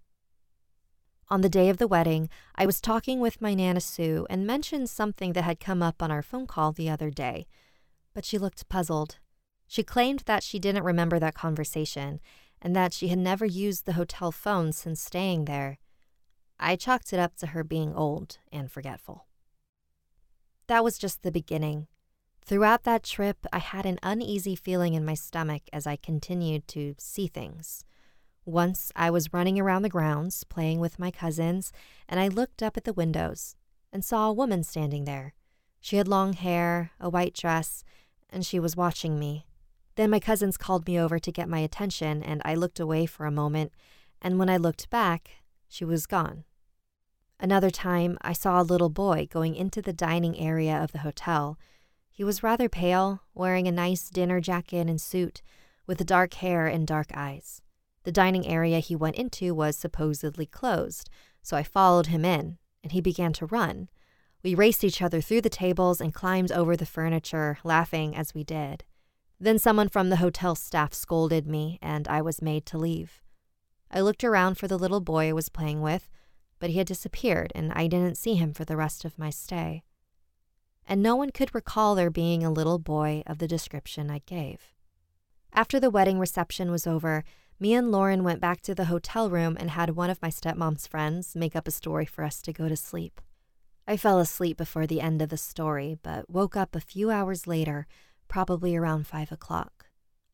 On 1.29 1.41
the 1.41 1.49
day 1.49 1.69
of 1.69 1.77
the 1.77 1.87
wedding, 1.87 2.29
I 2.57 2.67
was 2.67 2.81
talking 2.81 3.21
with 3.21 3.41
my 3.41 3.55
Nana 3.55 3.81
Sue 3.81 4.27
and 4.29 4.49
mentioned 4.49 4.91
something 4.91 5.35
that 5.35 5.45
had 5.45 5.61
come 5.61 5.81
up 5.81 6.03
on 6.03 6.11
our 6.11 6.23
phone 6.23 6.49
call 6.49 6.73
the 6.73 6.91
other 6.91 7.11
day, 7.11 7.47
but 8.15 8.25
she 8.25 8.37
looked 8.37 8.69
puzzled. 8.69 9.21
She 9.69 9.85
claimed 9.85 10.25
that 10.27 10.43
she 10.43 10.59
didn't 10.59 10.83
remember 10.83 11.21
that 11.21 11.35
conversation 11.37 12.19
and 12.61 12.75
that 12.75 12.93
she 12.93 13.09
had 13.09 13.19
never 13.19 13.45
used 13.45 13.87
the 13.87 13.95
hotel 13.95 14.33
phone 14.33 14.73
since 14.73 15.01
staying 15.01 15.45
there. 15.45 15.79
I 16.59 16.77
chalked 16.77 17.13
it 17.13 17.21
up 17.21 17.37
to 17.37 17.49
her 17.49 17.63
being 17.63 17.95
old 17.95 18.39
and 18.51 18.71
forgetful. 18.71 19.27
That 20.67 20.85
was 20.85 20.99
just 20.99 21.23
the 21.23 21.33
beginning. 21.33 21.87
Throughout 22.45 22.85
that 22.85 23.03
trip, 23.03 23.47
I 23.53 23.59
had 23.59 23.87
an 23.87 23.99
uneasy 24.03 24.57
feeling 24.57 24.95
in 24.95 25.05
my 25.05 25.15
stomach 25.15 25.63
as 25.73 25.87
I 25.87 25.97
continued 25.97 26.67
to 26.69 26.95
see 26.99 27.27
things. 27.27 27.85
Once 28.45 28.91
I 28.97 29.11
was 29.11 29.33
running 29.35 29.61
around 29.61 29.83
the 29.83 29.91
grounds, 29.91 30.45
playing 30.45 30.81
with 30.81 30.99
my 30.99 31.11
cousins, 31.11 31.73
and 32.09 32.19
I 32.19 32.29
looked 32.29 32.63
up 32.63 32.77
at 32.77 32.85
the 32.85 32.95
windows 32.95 33.55
and 33.93 34.03
saw 34.05 34.29
a 34.29 34.33
woman 34.33 34.63
standing 34.63 35.05
there. 35.05 35.35
She 35.81 35.97
had 35.97 36.09
long 36.09 36.33
hair, 36.33 36.93
a 36.99 37.11
white 37.11 37.35
dress, 37.35 37.85
and 38.31 38.45
she 38.45 38.59
was 38.59 38.77
watching 38.77 39.19
me. 39.19 39.48
Then 39.99 40.11
my 40.11 40.21
cousins 40.21 40.57
called 40.57 40.87
me 40.87 40.97
over 40.97 41.19
to 41.19 41.33
get 41.33 41.49
my 41.49 41.59
attention, 41.59 42.23
and 42.23 42.41
I 42.45 42.55
looked 42.55 42.79
away 42.79 43.05
for 43.05 43.27
a 43.27 43.33
moment, 43.33 43.73
and 44.23 44.39
when 44.39 44.49
I 44.49 44.57
looked 44.57 44.89
back, 44.91 45.31
she 45.67 45.85
was 45.85 46.07
gone. 46.07 46.45
Another 47.41 47.69
time, 47.69 48.17
I 48.23 48.33
saw 48.33 48.61
a 48.61 48.71
little 48.71 48.91
boy 48.91 49.27
going 49.29 49.57
into 49.57 49.83
the 49.83 49.93
dining 49.93 50.39
area 50.39 50.81
of 50.81 50.93
the 50.93 51.01
hotel. 51.01 51.59
He 52.13 52.23
was 52.23 52.45
rather 52.45 52.69
pale, 52.69 53.23
wearing 53.35 53.67
a 53.67 53.73
nice 53.73 54.09
dinner 54.09 54.41
jacket 54.41 54.89
and 54.89 55.01
suit, 55.01 55.43
with 55.85 56.07
dark 56.07 56.35
hair 56.35 56.69
and 56.69 56.87
dark 56.87 57.09
eyes. 57.13 57.61
The 58.05 58.13
dining 58.13 58.47
area 58.47 58.79
he 58.79 58.95
went 58.95 59.17
into 59.17 59.53
was 59.53 59.77
supposedly 59.77 60.47
closed, 60.47 61.11
so 61.43 61.57
I 61.57 61.65
followed 61.65 62.07
him 62.07 62.25
in, 62.25 62.59
and 62.85 62.93
he 62.93 63.01
began 63.01 63.33
to 63.33 63.47
run. 63.47 63.89
We 64.45 64.55
raced 64.55 64.85
each 64.85 65.03
other 65.03 65.21
through 65.21 65.41
the 65.41 65.51
tables 65.51 66.01
and 66.01 66.15
climbed 66.15 66.53
over 66.53 66.77
the 66.77 66.87
furniture, 66.87 67.59
laughing 67.65 68.15
as 68.15 68.33
we 68.33 68.45
did. 68.45 68.85
Then 69.41 69.59
someone 69.59 69.89
from 69.89 70.11
the 70.11 70.17
hotel 70.17 70.55
staff 70.55 70.93
scolded 70.93 71.47
me, 71.47 71.79
and 71.81 72.09
I 72.09 72.21
was 72.23 72.43
made 72.43 72.67
to 72.67 72.79
leave. 72.79 73.23
I 73.91 74.01
looked 74.01 74.25
around 74.25 74.59
for 74.59 74.67
the 74.67 74.79
little 74.79 75.01
boy 75.01 75.29
I 75.29 75.33
was 75.33 75.49
playing 75.49 75.81
with, 75.81 76.09
but 76.59 76.71
he 76.71 76.79
had 76.79 76.87
disappeared, 76.87 77.53
and 77.55 77.73
I 77.73 77.87
didn't 77.87 78.19
see 78.19 78.35
him 78.35 78.53
for 78.53 78.65
the 78.65 78.77
rest 78.77 79.05
of 79.05 79.19
my 79.19 79.31
stay. 79.31 79.85
And 80.87 81.03
no 81.03 81.15
one 81.15 81.31
could 81.31 81.55
recall 81.55 81.95
there 81.95 82.11
being 82.11 82.43
a 82.43 82.51
little 82.51 82.79
boy 82.79 83.23
of 83.27 83.39
the 83.39 83.47
description 83.47 84.11
I 84.11 84.23
gave. 84.27 84.75
After 85.53 85.79
the 85.79 85.91
wedding 85.91 86.19
reception 86.19 86.71
was 86.71 86.87
over, 86.87 87.25
me 87.61 87.75
and 87.75 87.91
Lauren 87.91 88.25
went 88.25 88.41
back 88.41 88.61
to 88.63 88.75
the 88.75 88.87
hotel 88.87 89.31
room 89.31 89.57
and 89.59 89.71
had 89.71 89.91
one 89.91 90.11
of 90.11 90.23
my 90.23 90.31
stepmom's 90.31 90.87
friends 90.87 91.37
make 91.37 91.55
up 91.55 91.69
a 91.69 91.73
story 91.73 92.07
for 92.07 92.25
us 92.25 92.43
to 92.43 92.53
go 92.53 92.69
to 92.69 92.77
sleep. 92.77 93.21
I 93.87 93.97
fell 93.97 94.19
asleep 94.19 94.57
before 94.57 94.87
the 94.87 95.01
end 95.01 95.23
of 95.23 95.29
the 95.29 95.37
story, 95.37 95.99
but 96.03 96.29
woke 96.29 96.57
up 96.57 96.75
a 96.75 96.81
few 96.81 97.11
hours 97.11 97.47
later 97.47 97.87
probably 98.29 98.77
around 98.77 99.07
five 99.07 99.33
o'clock. 99.33 99.87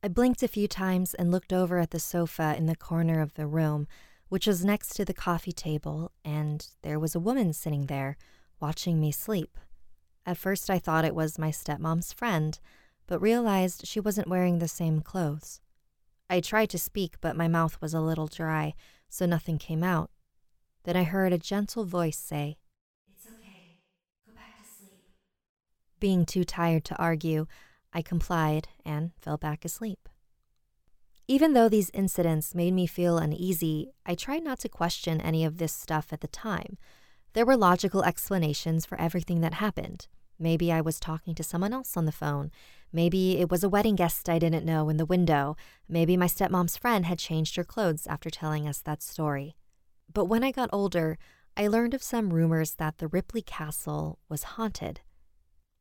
I 0.02 0.08
blinked 0.08 0.42
a 0.42 0.48
few 0.48 0.68
times 0.68 1.14
and 1.14 1.30
looked 1.30 1.52
over 1.52 1.78
at 1.78 1.90
the 1.90 1.98
sofa 1.98 2.54
in 2.58 2.66
the 2.66 2.76
corner 2.76 3.20
of 3.20 3.34
the 3.34 3.46
room, 3.46 3.86
which 4.28 4.46
was 4.46 4.64
next 4.64 4.94
to 4.96 5.04
the 5.04 5.14
coffee 5.14 5.52
table, 5.52 6.12
and 6.24 6.66
there 6.82 6.98
was 6.98 7.14
a 7.14 7.20
woman 7.20 7.52
sitting 7.52 7.86
there, 7.86 8.16
watching 8.60 9.00
me 9.00 9.12
sleep. 9.12 9.56
At 10.26 10.36
first, 10.36 10.68
I 10.68 10.78
thought 10.78 11.04
it 11.04 11.14
was 11.14 11.38
my 11.38 11.50
stepmom's 11.50 12.12
friend, 12.12 12.58
but 13.06 13.20
realized 13.20 13.86
she 13.86 14.00
wasn't 14.00 14.28
wearing 14.28 14.58
the 14.58 14.68
same 14.68 15.00
clothes. 15.00 15.60
I 16.28 16.40
tried 16.40 16.70
to 16.70 16.78
speak, 16.78 17.16
but 17.20 17.36
my 17.36 17.48
mouth 17.48 17.80
was 17.80 17.94
a 17.94 18.00
little 18.00 18.26
dry, 18.26 18.74
so 19.08 19.26
nothing 19.26 19.58
came 19.58 19.82
out. 19.82 20.10
Then 20.84 20.96
I 20.96 21.04
heard 21.04 21.32
a 21.32 21.38
gentle 21.38 21.84
voice 21.84 22.18
say, 22.18 22.58
It's 23.10 23.26
okay. 23.26 23.78
Go 24.26 24.34
back 24.34 24.58
to 24.58 24.68
sleep. 24.68 25.00
Being 26.00 26.26
too 26.26 26.44
tired 26.44 26.84
to 26.86 26.96
argue, 26.96 27.46
I 27.94 28.02
complied 28.02 28.68
and 28.84 29.12
fell 29.20 29.36
back 29.36 29.64
asleep. 29.64 30.08
Even 31.26 31.54
though 31.54 31.68
these 31.70 31.90
incidents 31.94 32.54
made 32.54 32.74
me 32.74 32.86
feel 32.86 33.16
uneasy, 33.16 33.92
I 34.04 34.14
tried 34.14 34.42
not 34.42 34.58
to 34.60 34.68
question 34.68 35.20
any 35.20 35.44
of 35.44 35.56
this 35.56 35.72
stuff 35.72 36.12
at 36.12 36.20
the 36.20 36.28
time. 36.28 36.76
There 37.32 37.46
were 37.46 37.56
logical 37.56 38.02
explanations 38.02 38.84
for 38.84 39.00
everything 39.00 39.40
that 39.40 39.54
happened. 39.54 40.08
Maybe 40.38 40.70
I 40.70 40.80
was 40.80 41.00
talking 41.00 41.34
to 41.36 41.42
someone 41.42 41.72
else 41.72 41.96
on 41.96 42.04
the 42.04 42.12
phone. 42.12 42.50
Maybe 42.92 43.38
it 43.38 43.50
was 43.50 43.64
a 43.64 43.68
wedding 43.68 43.94
guest 43.94 44.28
I 44.28 44.38
didn't 44.38 44.66
know 44.66 44.88
in 44.88 44.98
the 44.98 45.06
window. 45.06 45.56
Maybe 45.88 46.16
my 46.16 46.26
stepmom's 46.26 46.76
friend 46.76 47.06
had 47.06 47.18
changed 47.18 47.56
her 47.56 47.64
clothes 47.64 48.06
after 48.06 48.28
telling 48.28 48.68
us 48.68 48.80
that 48.80 49.02
story. 49.02 49.56
But 50.12 50.26
when 50.26 50.44
I 50.44 50.50
got 50.50 50.70
older, 50.72 51.16
I 51.56 51.68
learned 51.68 51.94
of 51.94 52.02
some 52.02 52.32
rumors 52.32 52.74
that 52.74 52.98
the 52.98 53.08
Ripley 53.08 53.42
Castle 53.42 54.18
was 54.28 54.42
haunted. 54.42 55.00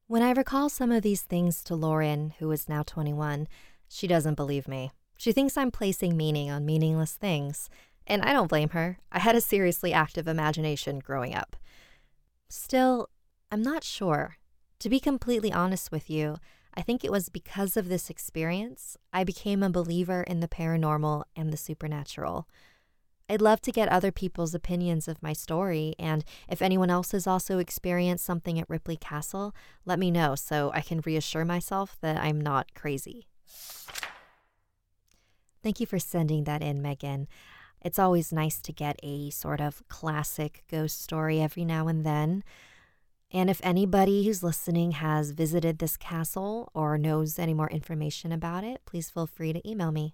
When 0.08 0.22
I 0.22 0.32
recall 0.32 0.68
some 0.70 0.92
of 0.92 1.02
these 1.02 1.22
things 1.22 1.64
to 1.64 1.76
Lauren, 1.76 2.34
who 2.40 2.52
is 2.52 2.68
now 2.68 2.84
21, 2.84 3.48
She 3.88 4.06
doesn't 4.06 4.36
believe 4.36 4.68
me. 4.68 4.92
She 5.18 5.32
thinks 5.32 5.56
I'm 5.56 5.72
placing 5.72 6.18
meaning 6.18 6.52
on 6.52 6.66
meaningless 6.66 7.14
things. 7.14 7.70
And 8.06 8.22
I 8.22 8.34
don't 8.34 8.50
blame 8.50 8.70
her. 8.70 8.98
I 9.12 9.20
had 9.20 9.36
a 9.36 9.42
seriously 9.42 9.94
active 9.94 10.28
imagination 10.28 11.00
growing 11.00 11.34
up. 11.34 11.56
Still, 12.50 13.10
I'm 13.50 13.62
not 13.62 13.84
sure. 13.84 14.38
To 14.80 14.90
be 14.90 15.00
completely 15.00 15.54
honest 15.54 15.92
with 15.92 16.10
you, 16.10 16.36
I 16.74 16.82
think 16.82 17.06
it 17.06 17.12
was 17.12 17.30
because 17.30 17.78
of 17.78 17.88
this 17.88 18.10
experience 18.10 18.98
I 19.14 19.24
became 19.24 19.64
a 19.64 19.70
believer 19.70 20.24
in 20.24 20.42
the 20.42 20.50
paranormal 20.50 21.24
and 21.36 21.54
the 21.54 21.58
supernatural. 21.58 22.48
I'd 23.34 23.42
love 23.42 23.62
to 23.62 23.72
get 23.72 23.90
other 23.90 24.12
people's 24.12 24.54
opinions 24.54 25.08
of 25.08 25.24
my 25.24 25.34
story, 25.34 25.96
and 25.98 26.24
if 26.48 26.62
anyone 26.62 26.92
else 26.92 27.14
has 27.14 27.26
also 27.26 27.58
experienced 27.58 28.24
something 28.24 28.60
at 28.60 28.70
Ripley 28.70 28.96
Castle, 28.96 29.56
let 29.86 29.98
me 29.98 30.12
know 30.12 30.36
so 30.36 30.70
I 30.76 30.82
can 30.82 31.02
reassure 31.04 31.44
myself 31.44 31.98
that 32.02 32.16
I'm 32.16 32.40
not 32.40 32.76
crazy. 32.76 33.26
Thank 35.64 35.80
you 35.80 35.88
for 35.88 35.98
sending 35.98 36.44
that 36.44 36.62
in, 36.62 36.80
Megan. 36.80 37.28
It's 37.82 37.98
always 37.98 38.32
nice 38.32 38.62
to 38.62 38.72
get 38.72 39.00
a 39.02 39.32
sort 39.32 39.62
of 39.62 39.82
classic 39.90 40.64
ghost 40.70 41.02
story 41.02 41.42
every 41.42 41.66
now 41.66 41.88
and 41.88 42.06
then. 42.06 42.44
And 43.32 43.50
if 43.50 43.60
anybody 43.64 44.26
who's 44.26 44.44
listening 44.44 44.92
has 44.92 45.32
visited 45.32 45.80
this 45.80 45.98
castle 45.98 46.70
or 46.76 47.00
knows 47.00 47.40
any 47.40 47.56
more 47.56 47.72
information 47.72 48.32
about 48.32 48.64
it, 48.64 48.82
please 48.86 49.10
feel 49.10 49.26
free 49.26 49.54
to 49.54 49.68
email 49.68 49.92
me. 49.92 50.14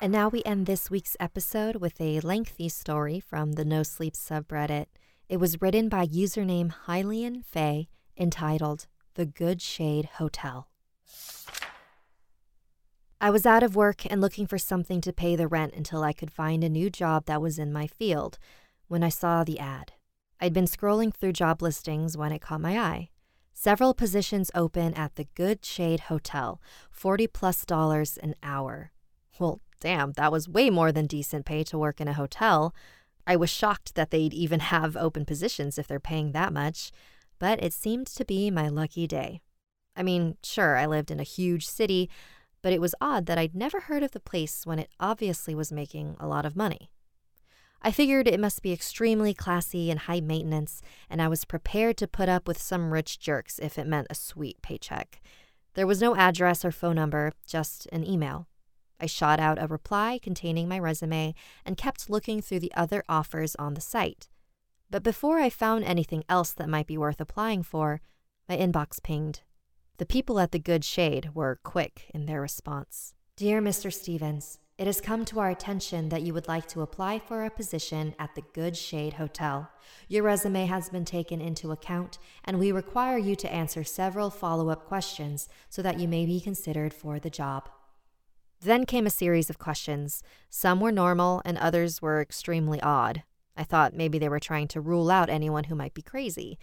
And 0.00 0.12
now 0.12 0.28
we 0.28 0.44
end 0.44 0.66
this 0.66 0.92
week's 0.92 1.16
episode 1.18 1.76
with 1.76 2.00
a 2.00 2.20
lengthy 2.20 2.68
story 2.68 3.18
from 3.18 3.52
the 3.52 3.64
No 3.64 3.82
Sleep 3.82 4.14
subreddit. 4.14 4.86
It 5.28 5.38
was 5.38 5.60
written 5.60 5.88
by 5.88 6.06
username 6.06 6.72
Hylian 6.86 7.44
Faye 7.44 7.88
entitled 8.16 8.86
The 9.14 9.26
Good 9.26 9.60
Shade 9.60 10.10
Hotel. 10.18 10.68
I 13.20 13.30
was 13.30 13.44
out 13.44 13.64
of 13.64 13.74
work 13.74 14.06
and 14.08 14.20
looking 14.20 14.46
for 14.46 14.56
something 14.56 15.00
to 15.00 15.12
pay 15.12 15.34
the 15.34 15.48
rent 15.48 15.74
until 15.74 16.04
I 16.04 16.12
could 16.12 16.30
find 16.30 16.62
a 16.62 16.68
new 16.68 16.90
job 16.90 17.26
that 17.26 17.42
was 17.42 17.58
in 17.58 17.72
my 17.72 17.88
field 17.88 18.38
when 18.86 19.02
I 19.02 19.08
saw 19.08 19.42
the 19.42 19.58
ad. 19.58 19.94
I'd 20.40 20.52
been 20.52 20.66
scrolling 20.66 21.12
through 21.12 21.32
job 21.32 21.60
listings 21.60 22.16
when 22.16 22.30
it 22.30 22.40
caught 22.40 22.60
my 22.60 22.78
eye. 22.78 23.10
Several 23.52 23.94
positions 23.94 24.52
open 24.54 24.94
at 24.94 25.16
the 25.16 25.26
Good 25.34 25.64
Shade 25.64 26.00
Hotel, 26.02 26.62
40 26.92 27.26
plus 27.26 27.64
dollars 27.64 28.16
an 28.16 28.36
hour. 28.44 28.92
Well, 29.40 29.60
damn, 29.80 30.12
that 30.12 30.32
was 30.32 30.48
way 30.48 30.70
more 30.70 30.92
than 30.92 31.06
decent 31.06 31.46
pay 31.46 31.64
to 31.64 31.78
work 31.78 32.00
in 32.00 32.08
a 32.08 32.12
hotel. 32.12 32.74
I 33.26 33.36
was 33.36 33.50
shocked 33.50 33.94
that 33.94 34.10
they'd 34.10 34.34
even 34.34 34.60
have 34.74 34.96
open 34.96 35.24
positions 35.24 35.78
if 35.78 35.86
they're 35.86 36.00
paying 36.00 36.32
that 36.32 36.52
much, 36.52 36.90
but 37.38 37.62
it 37.62 37.72
seemed 37.72 38.06
to 38.08 38.24
be 38.24 38.50
my 38.50 38.68
lucky 38.68 39.06
day. 39.06 39.40
I 39.96 40.02
mean, 40.02 40.36
sure, 40.42 40.76
I 40.76 40.86
lived 40.86 41.10
in 41.10 41.20
a 41.20 41.24
huge 41.24 41.66
city, 41.66 42.08
but 42.62 42.72
it 42.72 42.80
was 42.80 42.94
odd 43.00 43.26
that 43.26 43.38
I'd 43.38 43.54
never 43.54 43.80
heard 43.80 44.02
of 44.02 44.12
the 44.12 44.20
place 44.20 44.64
when 44.64 44.78
it 44.78 44.90
obviously 45.00 45.54
was 45.54 45.72
making 45.72 46.16
a 46.18 46.26
lot 46.26 46.46
of 46.46 46.56
money. 46.56 46.90
I 47.80 47.92
figured 47.92 48.26
it 48.26 48.40
must 48.40 48.62
be 48.62 48.72
extremely 48.72 49.32
classy 49.32 49.90
and 49.90 50.00
high 50.00 50.20
maintenance, 50.20 50.82
and 51.08 51.22
I 51.22 51.28
was 51.28 51.44
prepared 51.44 51.96
to 51.98 52.08
put 52.08 52.28
up 52.28 52.48
with 52.48 52.60
some 52.60 52.92
rich 52.92 53.20
jerks 53.20 53.58
if 53.60 53.78
it 53.78 53.86
meant 53.86 54.08
a 54.10 54.16
sweet 54.16 54.60
paycheck. 54.62 55.20
There 55.74 55.86
was 55.86 56.00
no 56.00 56.16
address 56.16 56.64
or 56.64 56.72
phone 56.72 56.96
number, 56.96 57.32
just 57.46 57.86
an 57.92 58.04
email. 58.04 58.48
I 59.00 59.06
shot 59.06 59.40
out 59.40 59.62
a 59.62 59.66
reply 59.66 60.18
containing 60.22 60.68
my 60.68 60.78
resume 60.78 61.34
and 61.64 61.76
kept 61.76 62.10
looking 62.10 62.40
through 62.40 62.60
the 62.60 62.74
other 62.74 63.04
offers 63.08 63.54
on 63.56 63.74
the 63.74 63.80
site. 63.80 64.28
But 64.90 65.02
before 65.02 65.38
I 65.38 65.50
found 65.50 65.84
anything 65.84 66.24
else 66.28 66.52
that 66.52 66.68
might 66.68 66.86
be 66.86 66.98
worth 66.98 67.20
applying 67.20 67.62
for, 67.62 68.00
my 68.48 68.56
inbox 68.56 69.02
pinged. 69.02 69.42
The 69.98 70.06
people 70.06 70.40
at 70.40 70.52
the 70.52 70.58
Good 70.58 70.84
Shade 70.84 71.34
were 71.34 71.60
quick 71.62 72.10
in 72.14 72.26
their 72.26 72.40
response. 72.40 73.14
Dear 73.36 73.60
Mr. 73.60 73.92
Stevens, 73.92 74.58
it 74.78 74.86
has 74.86 75.00
come 75.00 75.24
to 75.24 75.40
our 75.40 75.50
attention 75.50 76.08
that 76.08 76.22
you 76.22 76.32
would 76.32 76.46
like 76.46 76.66
to 76.68 76.82
apply 76.82 77.18
for 77.18 77.44
a 77.44 77.50
position 77.50 78.14
at 78.16 78.34
the 78.36 78.44
Good 78.54 78.76
Shade 78.76 79.14
Hotel. 79.14 79.68
Your 80.06 80.22
resume 80.22 80.66
has 80.66 80.88
been 80.88 81.04
taken 81.04 81.40
into 81.40 81.72
account, 81.72 82.18
and 82.44 82.58
we 82.60 82.70
require 82.70 83.18
you 83.18 83.34
to 83.36 83.52
answer 83.52 83.82
several 83.82 84.30
follow 84.30 84.68
up 84.70 84.86
questions 84.86 85.48
so 85.68 85.82
that 85.82 85.98
you 85.98 86.06
may 86.06 86.26
be 86.26 86.40
considered 86.40 86.94
for 86.94 87.18
the 87.18 87.28
job. 87.28 87.68
Then 88.60 88.86
came 88.86 89.06
a 89.06 89.10
series 89.10 89.50
of 89.50 89.58
questions. 89.58 90.22
Some 90.50 90.80
were 90.80 90.92
normal, 90.92 91.42
and 91.44 91.56
others 91.58 92.02
were 92.02 92.20
extremely 92.20 92.80
odd. 92.80 93.22
I 93.56 93.64
thought 93.64 93.94
maybe 93.94 94.18
they 94.18 94.28
were 94.28 94.40
trying 94.40 94.68
to 94.68 94.80
rule 94.80 95.10
out 95.10 95.30
anyone 95.30 95.64
who 95.64 95.74
might 95.74 95.94
be 95.94 96.02
crazy. 96.02 96.58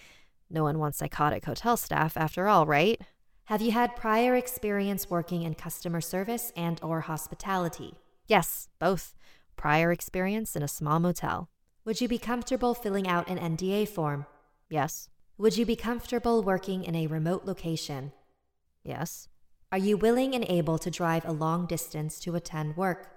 No 0.50 0.64
one 0.64 0.80
wants 0.80 0.98
psychotic 0.98 1.46
hotel 1.46 1.78
staff, 1.78 2.18
after 2.18 2.48
all, 2.48 2.66
right? 2.66 3.02
Have 3.46 3.62
you 3.62 3.72
had 3.72 3.96
prior 3.96 4.36
experience 4.36 5.10
working 5.10 5.44
in 5.44 5.54
customer 5.54 6.02
service 6.02 6.52
and 6.56 6.80
or 6.84 7.02
hospitality? 7.02 7.94
Yes, 8.28 8.70
both. 8.80 9.14
Prior 9.56 9.92
experience 9.92 10.56
in 10.56 10.64
a 10.64 10.68
small 10.68 11.00
motel. 11.00 11.50
Would 11.86 12.02
you 12.02 12.08
be 12.08 12.18
comfortable 12.18 12.74
filling 12.74 13.08
out 13.08 13.30
an 13.30 13.38
NDA 13.38 13.88
form? 13.88 14.26
Yes. 14.70 15.10
Would 15.38 15.58
you 15.58 15.66
be 15.66 15.76
comfortable 15.76 16.42
working 16.42 16.84
in 16.84 16.96
a 16.96 17.08
remote 17.08 17.46
location? 17.46 18.12
Yes. 18.84 19.28
Are 19.72 19.78
you 19.78 19.98
willing 19.98 20.36
and 20.36 20.46
able 20.48 20.78
to 20.78 20.92
drive 20.92 21.26
a 21.26 21.32
long 21.32 21.66
distance 21.66 22.20
to 22.20 22.36
attend 22.36 22.78
work? 22.78 23.08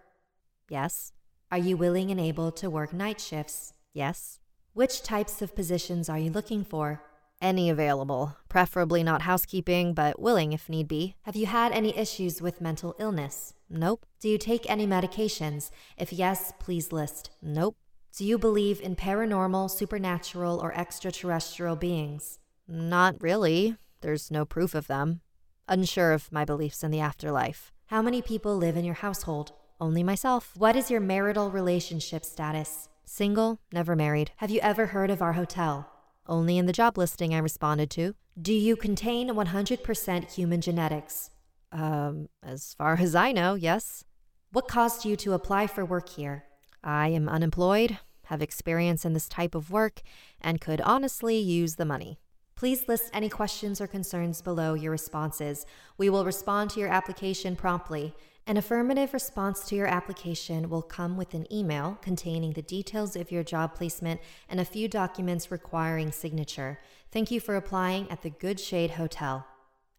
Yes. 0.69 1.13
Are 1.53 1.59
you 1.59 1.77
willing 1.77 2.11
and 2.11 2.19
able 2.19 2.51
to 2.53 2.71
work 2.71 2.93
night 2.93 3.21
shifts? 3.21 3.75
Yes. 3.93 4.41
Which 4.73 5.03
types 5.03 5.43
of 5.43 5.55
positions 5.55 6.09
are 6.09 6.19
you 6.19 6.31
looking 6.31 6.65
for? 6.65 7.03
Any 7.41 7.71
available, 7.71 8.37
preferably 8.49 9.05
not 9.05 9.23
housekeeping, 9.23 9.95
but 9.95 10.21
willing 10.21 10.53
if 10.53 10.69
need 10.69 10.89
be. 10.89 11.15
Have 11.23 11.37
you 11.37 11.47
had 11.47 11.71
any 11.73 11.97
issues 11.97 12.43
with 12.43 12.61
mental 12.61 12.97
illness? 12.99 13.55
Nope. 13.71 14.07
Do 14.19 14.29
you 14.29 14.39
take 14.39 14.69
any 14.69 14.87
medications? 14.87 15.71
If 15.97 16.13
yes, 16.13 16.53
please 16.59 16.93
list. 16.93 17.31
Nope. 17.41 17.77
Do 18.17 18.25
you 18.25 18.39
believe 18.39 18.81
in 18.81 18.97
paranormal, 18.97 19.71
supernatural, 19.71 20.59
or 20.61 20.75
extraterrestrial 20.75 21.77
beings? 21.77 22.41
Not 22.67 23.23
really. 23.23 23.77
There's 24.01 24.31
no 24.31 24.45
proof 24.45 24.75
of 24.75 24.87
them 24.87 25.21
unsure 25.69 26.13
of 26.13 26.31
my 26.33 26.45
beliefs 26.45 26.83
in 26.83 26.91
the 26.91 27.01
afterlife. 27.01 27.73
How 27.87 28.03
many 28.03 28.23
people 28.23 28.57
live 28.57 28.77
in 28.77 28.85
your 28.85 28.95
household? 28.95 29.53
Only 29.81 30.03
myself. 30.03 30.53
What 30.57 30.77
is 30.77 30.91
your 30.91 31.01
marital 31.01 31.51
relationship 31.51 32.25
status? 32.25 32.89
Single, 33.05 33.61
never 33.73 33.97
married. 33.97 34.33
Have 34.37 34.51
you 34.51 34.61
ever 34.61 34.87
heard 34.87 35.11
of 35.11 35.23
our 35.23 35.33
hotel? 35.33 35.91
Only 36.27 36.59
in 36.59 36.67
the 36.67 36.73
job 36.73 36.99
listing 36.99 37.35
I 37.35 37.39
responded 37.39 37.91
to. 37.93 38.15
Do 38.41 38.53
you 38.53 38.77
contain 38.77 39.31
100% 39.31 40.33
human 40.33 40.61
genetics? 40.61 41.31
Um, 41.73 42.29
as 42.43 42.75
far 42.75 42.99
as 43.01 43.15
I 43.15 43.33
know, 43.33 43.55
yes. 43.55 44.05
What 44.53 44.69
caused 44.69 45.05
you 45.05 45.17
to 45.17 45.33
apply 45.33 45.67
for 45.67 45.85
work 45.85 46.09
here? 46.09 46.45
I 46.83 47.09
am 47.09 47.29
unemployed, 47.29 47.99
have 48.25 48.43
experience 48.43 49.05
in 49.05 49.13
this 49.13 49.29
type 49.29 49.55
of 49.55 49.71
work, 49.71 50.03
and 50.41 50.61
could 50.61 50.81
honestly 50.83 51.39
use 51.39 51.77
the 51.77 51.85
money. 51.85 52.21
Please 52.59 52.89
list 52.89 53.09
any 53.13 53.29
questions 53.29 53.81
or 53.81 53.87
concerns 53.87 54.43
below 54.43 54.75
your 54.75 54.91
responses. 54.91 55.65
We 55.97 56.11
will 56.11 56.25
respond 56.25 56.71
to 56.71 56.81
your 56.81 56.89
application 56.89 57.55
promptly. 57.55 58.17
An 58.49 58.57
affirmative 58.57 59.13
response 59.13 59.65
to 59.69 59.77
your 59.77 59.87
application 59.87 60.69
will 60.69 60.83
come 60.83 61.17
with 61.17 61.35
an 61.35 61.47
email 61.53 61.99
containing 62.03 62.55
the 62.55 62.63
details 62.63 63.15
of 63.15 63.31
your 63.31 63.45
job 63.45 63.77
placement 63.77 64.21
and 64.49 64.59
a 64.59 64.65
few 64.65 64.89
documents 64.89 65.53
requiring 65.53 66.11
signature. 66.11 66.81
Thank 67.13 67.31
you 67.31 67.39
for 67.39 67.55
applying 67.55 68.11
at 68.11 68.23
the 68.23 68.31
Good 68.31 68.59
Shade 68.59 68.91
Hotel. 68.91 69.47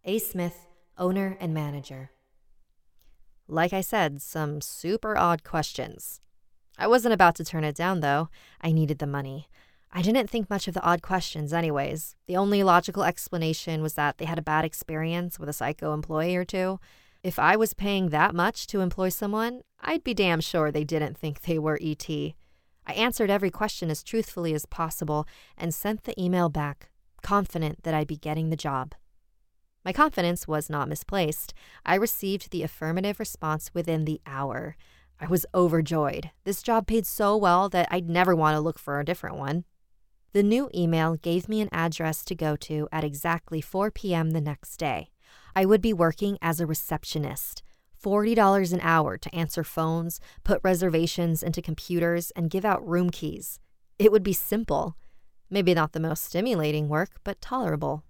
A. 0.04 0.20
Smith, 0.20 0.68
owner 0.98 1.38
and 1.40 1.54
manager. 1.54 2.12
Like 3.48 3.72
I 3.72 3.80
said, 3.80 4.22
some 4.22 4.60
super 4.60 5.18
odd 5.18 5.46
questions. 5.46 6.20
I 6.78 6.88
wasn't 6.88 7.14
about 7.14 7.36
to 7.36 7.46
turn 7.46 7.64
it 7.64 7.76
down, 7.76 8.02
though. 8.02 8.28
I 8.60 8.74
needed 8.74 9.00
the 9.00 9.08
money. 9.08 9.48
I 9.92 10.02
didn't 10.02 10.30
think 10.30 10.50
much 10.50 10.68
of 10.68 10.76
the 10.76 10.84
odd 10.84 11.02
questions, 11.02 11.52
anyways. 11.52 12.16
The 12.28 12.38
only 12.38 12.62
logical 12.64 13.04
explanation 13.04 13.82
was 13.82 13.96
that 13.96 14.18
they 14.18 14.26
had 14.26 14.38
a 14.38 14.44
bad 14.44 14.64
experience 14.64 15.40
with 15.40 15.50
a 15.50 15.54
psycho 15.54 15.94
employee 15.94 16.36
or 16.36 16.46
two. 16.46 16.80
If 17.24 17.40
I 17.40 17.56
was 17.56 17.74
paying 17.74 18.10
that 18.10 18.36
much 18.36 18.68
to 18.68 18.82
employ 18.82 19.10
someone, 19.10 19.62
I'd 19.82 20.04
be 20.04 20.14
damn 20.14 20.42
sure 20.42 20.72
they 20.72 20.84
didn't 20.84 21.18
think 21.18 21.42
they 21.42 21.58
were 21.58 21.80
ET. 21.82 22.08
I 22.10 22.94
answered 22.94 23.30
every 23.30 23.50
question 23.50 23.90
as 23.90 24.04
truthfully 24.04 24.54
as 24.54 24.66
possible 24.66 25.28
and 25.58 25.74
sent 25.74 26.04
the 26.04 26.20
email 26.22 26.50
back, 26.50 26.92
confident 27.22 27.84
that 27.84 27.94
I'd 27.94 28.08
be 28.08 28.16
getting 28.16 28.50
the 28.50 28.56
job. 28.56 28.94
My 29.84 29.92
confidence 29.92 30.48
was 30.48 30.70
not 30.70 30.88
misplaced. 30.88 31.54
I 31.86 31.96
received 31.96 32.52
the 32.52 32.64
affirmative 32.64 33.20
response 33.20 33.72
within 33.74 34.06
the 34.06 34.22
hour. 34.26 34.76
I 35.20 35.28
was 35.28 35.46
overjoyed. 35.54 36.32
This 36.44 36.62
job 36.62 36.88
paid 36.88 37.06
so 37.06 37.36
well 37.36 37.70
that 37.70 37.88
I'd 37.90 38.10
never 38.10 38.36
want 38.36 38.56
to 38.56 38.62
look 38.62 38.80
for 38.80 39.00
a 39.00 39.06
different 39.06 39.38
one. 39.38 39.66
The 40.32 40.44
new 40.44 40.70
email 40.76 41.16
gave 41.16 41.50
me 41.50 41.60
an 41.60 41.70
address 41.72 42.24
to 42.26 42.36
go 42.36 42.56
to 42.58 42.88
at 42.92 43.04
exactly 43.04 43.62
4 43.62 43.90
p.m. 43.90 44.32
the 44.32 44.42
next 44.42 44.78
day. 44.78 45.10
I 45.56 45.66
would 45.66 45.82
be 45.82 45.92
working 45.92 46.38
as 46.40 46.60
a 46.60 46.68
receptionist, 46.68 47.64
$40 48.02 48.72
an 48.72 48.80
hour 48.82 49.18
to 49.18 49.36
answer 49.36 49.64
phones, 49.64 50.20
put 50.44 50.62
reservations 50.64 51.42
into 51.42 51.64
computers, 51.64 52.32
and 52.36 52.52
give 52.52 52.64
out 52.64 52.88
room 52.88 53.10
keys. 53.10 53.60
It 53.98 54.12
would 54.12 54.22
be 54.22 54.34
simple. 54.34 54.96
Maybe 55.50 55.74
not 55.74 55.94
the 55.94 56.00
most 56.00 56.24
stimulating 56.26 56.90
work, 56.90 57.10
but 57.24 57.42
tolerable. 57.42 58.04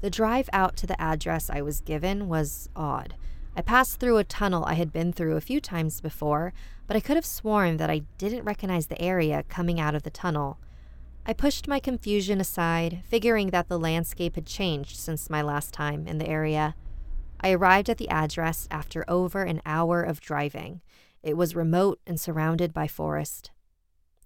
The 0.00 0.10
drive 0.10 0.48
out 0.52 0.76
to 0.78 0.86
the 0.86 1.00
address 1.00 1.48
I 1.48 1.62
was 1.62 1.80
given 1.80 2.28
was 2.28 2.68
odd. 2.74 3.14
I 3.58 3.60
passed 3.60 3.98
through 3.98 4.18
a 4.18 4.24
tunnel 4.24 4.64
I 4.66 4.74
had 4.74 4.92
been 4.92 5.12
through 5.12 5.36
a 5.36 5.40
few 5.40 5.60
times 5.60 6.00
before, 6.00 6.52
but 6.86 6.96
I 6.96 7.00
could 7.00 7.16
have 7.16 7.26
sworn 7.26 7.78
that 7.78 7.90
I 7.90 8.02
didn't 8.16 8.44
recognize 8.44 8.86
the 8.86 9.02
area 9.02 9.42
coming 9.48 9.80
out 9.80 9.96
of 9.96 10.04
the 10.04 10.10
tunnel. 10.10 10.60
I 11.26 11.32
pushed 11.32 11.66
my 11.66 11.80
confusion 11.80 12.40
aside, 12.40 13.02
figuring 13.08 13.48
that 13.50 13.68
the 13.68 13.76
landscape 13.76 14.36
had 14.36 14.46
changed 14.46 14.96
since 14.96 15.28
my 15.28 15.42
last 15.42 15.74
time 15.74 16.06
in 16.06 16.18
the 16.18 16.28
area. 16.28 16.76
I 17.40 17.50
arrived 17.50 17.90
at 17.90 17.98
the 17.98 18.08
address 18.10 18.68
after 18.70 19.04
over 19.08 19.42
an 19.42 19.60
hour 19.66 20.04
of 20.04 20.20
driving. 20.20 20.80
It 21.24 21.36
was 21.36 21.56
remote 21.56 21.98
and 22.06 22.20
surrounded 22.20 22.72
by 22.72 22.86
forest. 22.86 23.50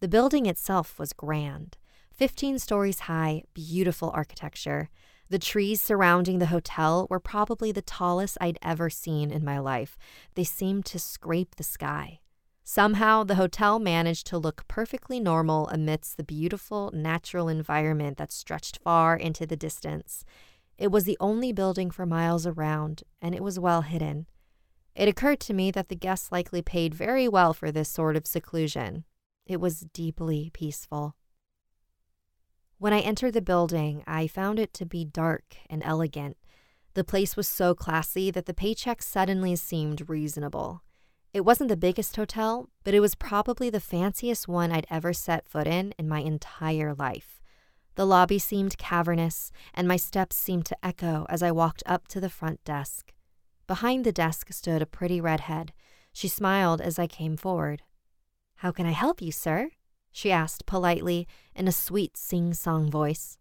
The 0.00 0.08
building 0.08 0.44
itself 0.44 0.98
was 0.98 1.14
grand 1.14 1.78
15 2.14 2.58
stories 2.58 3.00
high, 3.00 3.44
beautiful 3.54 4.10
architecture. 4.12 4.90
The 5.32 5.38
trees 5.38 5.80
surrounding 5.80 6.40
the 6.40 6.52
hotel 6.52 7.06
were 7.08 7.18
probably 7.18 7.72
the 7.72 7.80
tallest 7.80 8.36
I'd 8.38 8.58
ever 8.60 8.90
seen 8.90 9.30
in 9.30 9.42
my 9.42 9.58
life. 9.58 9.96
They 10.34 10.44
seemed 10.44 10.84
to 10.84 10.98
scrape 10.98 11.56
the 11.56 11.62
sky. 11.62 12.20
Somehow, 12.64 13.24
the 13.24 13.36
hotel 13.36 13.78
managed 13.78 14.26
to 14.26 14.36
look 14.36 14.68
perfectly 14.68 15.20
normal 15.20 15.68
amidst 15.68 16.18
the 16.18 16.22
beautiful 16.22 16.90
natural 16.92 17.48
environment 17.48 18.18
that 18.18 18.30
stretched 18.30 18.80
far 18.84 19.16
into 19.16 19.46
the 19.46 19.56
distance. 19.56 20.22
It 20.76 20.92
was 20.92 21.04
the 21.04 21.16
only 21.18 21.50
building 21.50 21.90
for 21.90 22.04
miles 22.04 22.46
around, 22.46 23.02
and 23.22 23.34
it 23.34 23.42
was 23.42 23.58
well 23.58 23.80
hidden. 23.80 24.26
It 24.94 25.08
occurred 25.08 25.40
to 25.40 25.54
me 25.54 25.70
that 25.70 25.88
the 25.88 25.96
guests 25.96 26.30
likely 26.30 26.60
paid 26.60 26.94
very 26.94 27.26
well 27.26 27.54
for 27.54 27.72
this 27.72 27.88
sort 27.88 28.16
of 28.16 28.26
seclusion. 28.26 29.04
It 29.46 29.62
was 29.62 29.86
deeply 29.94 30.50
peaceful. 30.52 31.16
When 32.82 32.92
I 32.92 32.98
entered 32.98 33.34
the 33.34 33.40
building, 33.40 34.02
I 34.08 34.26
found 34.26 34.58
it 34.58 34.74
to 34.74 34.84
be 34.84 35.04
dark 35.04 35.54
and 35.70 35.84
elegant. 35.84 36.36
The 36.94 37.04
place 37.04 37.36
was 37.36 37.46
so 37.46 37.76
classy 37.76 38.28
that 38.32 38.46
the 38.46 38.52
paycheck 38.52 39.02
suddenly 39.02 39.54
seemed 39.54 40.10
reasonable. 40.10 40.82
It 41.32 41.44
wasn't 41.44 41.68
the 41.68 41.76
biggest 41.76 42.16
hotel, 42.16 42.70
but 42.82 42.92
it 42.92 42.98
was 42.98 43.14
probably 43.14 43.70
the 43.70 43.78
fanciest 43.78 44.48
one 44.48 44.72
I'd 44.72 44.88
ever 44.90 45.12
set 45.12 45.46
foot 45.46 45.68
in 45.68 45.94
in 45.96 46.08
my 46.08 46.22
entire 46.22 46.92
life. 46.92 47.40
The 47.94 48.04
lobby 48.04 48.40
seemed 48.40 48.78
cavernous, 48.78 49.52
and 49.72 49.86
my 49.86 49.96
steps 49.96 50.34
seemed 50.34 50.66
to 50.66 50.84
echo 50.84 51.24
as 51.28 51.40
I 51.40 51.52
walked 51.52 51.84
up 51.86 52.08
to 52.08 52.20
the 52.20 52.28
front 52.28 52.64
desk. 52.64 53.12
Behind 53.68 54.04
the 54.04 54.10
desk 54.10 54.52
stood 54.52 54.82
a 54.82 54.86
pretty 54.86 55.20
redhead. 55.20 55.72
She 56.12 56.26
smiled 56.26 56.80
as 56.80 56.98
I 56.98 57.06
came 57.06 57.36
forward. 57.36 57.82
How 58.56 58.72
can 58.72 58.86
I 58.86 58.90
help 58.90 59.22
you, 59.22 59.30
sir? 59.30 59.70
She 60.12 60.30
asked 60.30 60.66
politely 60.66 61.26
in 61.54 61.66
a 61.66 61.72
sweet 61.72 62.16
sing 62.16 62.52
song 62.54 62.90
voice. 62.90 63.38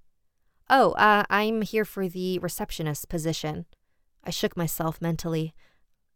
Oh, 0.69 0.91
uh, 0.93 1.25
I'm 1.29 1.63
here 1.63 1.83
for 1.83 2.07
the 2.07 2.39
receptionist 2.39 3.09
position. 3.09 3.65
I 4.23 4.29
shook 4.29 4.55
myself 4.55 5.01
mentally. 5.01 5.53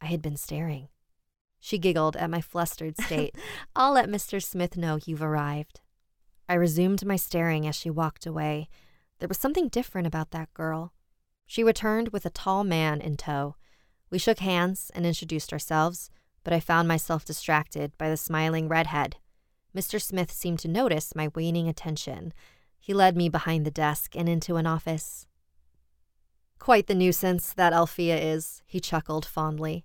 I 0.01 0.05
had 0.05 0.21
been 0.21 0.37
staring. 0.37 0.87
She 1.59 1.77
giggled 1.77 2.15
at 2.15 2.29
my 2.29 2.39
flustered 2.41 2.99
state. 3.01 3.35
I'll 3.75 3.93
let 3.93 4.07
Mr. 4.07 4.41
Smith 4.41 4.77
know 4.77 4.97
you've 5.05 5.21
arrived. 5.21 5.81
I 6.47 6.53
resumed 6.53 7.05
my 7.05 7.17
staring 7.17 7.67
as 7.67 7.75
she 7.75 7.89
walked 7.89 8.25
away. 8.25 8.69
There 9.19 9.27
was 9.27 9.37
something 9.37 9.67
different 9.67 10.07
about 10.07 10.31
that 10.31 10.53
girl. 10.53 10.93
She 11.45 11.63
returned 11.63 12.09
with 12.09 12.25
a 12.25 12.29
tall 12.29 12.63
man 12.63 13.01
in 13.01 13.17
tow. 13.17 13.55
We 14.09 14.19
shook 14.19 14.39
hands 14.39 14.91
and 14.95 15.05
introduced 15.05 15.51
ourselves, 15.51 16.09
but 16.43 16.53
I 16.53 16.59
found 16.59 16.87
myself 16.87 17.25
distracted 17.25 17.97
by 17.97 18.09
the 18.09 18.17
smiling 18.17 18.69
redhead 18.69 19.17
Mr. 19.75 20.01
Smith 20.01 20.31
seemed 20.31 20.59
to 20.59 20.67
notice 20.69 21.15
my 21.15 21.29
waning 21.35 21.67
attention. 21.67 22.33
He 22.79 22.93
led 22.93 23.17
me 23.17 23.27
behind 23.27 23.65
the 23.65 23.71
desk 23.71 24.15
and 24.15 24.29
into 24.29 24.55
an 24.55 24.65
office. 24.65 25.27
Quite 26.59 26.87
the 26.87 26.95
nuisance 26.95 27.51
that 27.53 27.73
Althea 27.73 28.17
is, 28.17 28.61
he 28.65 28.79
chuckled 28.79 29.25
fondly. 29.25 29.83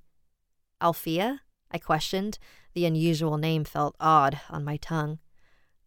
Althea? 0.81 1.43
I 1.73 1.79
questioned. 1.79 2.39
The 2.75 2.87
unusual 2.87 3.37
name 3.37 3.65
felt 3.65 3.97
odd 3.99 4.41
on 4.49 4.65
my 4.65 4.77
tongue. 4.77 5.19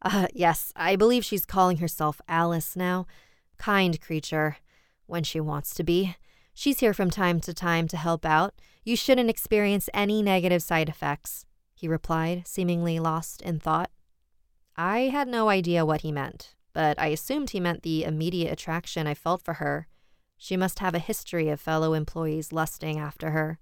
Uh, 0.02 0.28
yes, 0.34 0.74
I 0.76 0.98
believe 0.98 1.24
she's 1.24 1.46
calling 1.46 1.78
herself 1.78 2.20
Alice 2.28 2.76
now. 2.76 3.08
Kind 3.58 4.02
creature, 4.02 4.58
when 5.06 5.24
she 5.24 5.40
wants 5.40 5.74
to 5.76 5.84
be. 5.84 6.18
She's 6.54 6.80
here 6.80 6.94
from 6.94 7.10
time 7.10 7.40
to 7.42 7.54
time 7.54 7.88
to 7.88 7.98
help 7.98 8.26
out. 8.26 8.54
You 8.84 8.98
shouldn't 8.98 9.30
experience 9.30 9.90
any 9.94 10.22
negative 10.22 10.62
side 10.62 10.90
effects 10.90 11.46
he 11.84 11.88
replied, 11.90 12.48
seemingly 12.48 12.98
lost 12.98 13.42
in 13.42 13.60
thought. 13.60 13.92
I 14.78 15.10
had 15.10 15.28
no 15.28 15.50
idea 15.50 15.86
what 15.86 16.00
he 16.00 16.14
meant, 16.14 16.56
but 16.72 16.98
I 16.98 17.08
assumed 17.08 17.50
he 17.50 17.60
meant 17.60 17.84
the 17.84 18.06
immediate 18.06 18.54
attraction 18.54 19.06
I 19.06 19.14
felt 19.14 19.42
for 19.42 19.56
her. 19.56 19.88
She 20.38 20.56
must 20.56 20.80
have 20.80 20.96
a 20.96 21.00
history 21.00 21.50
of 21.50 21.60
fellow 21.60 21.94
employees 21.94 22.54
lusting 22.54 22.98
after 22.98 23.32
her. 23.32 23.60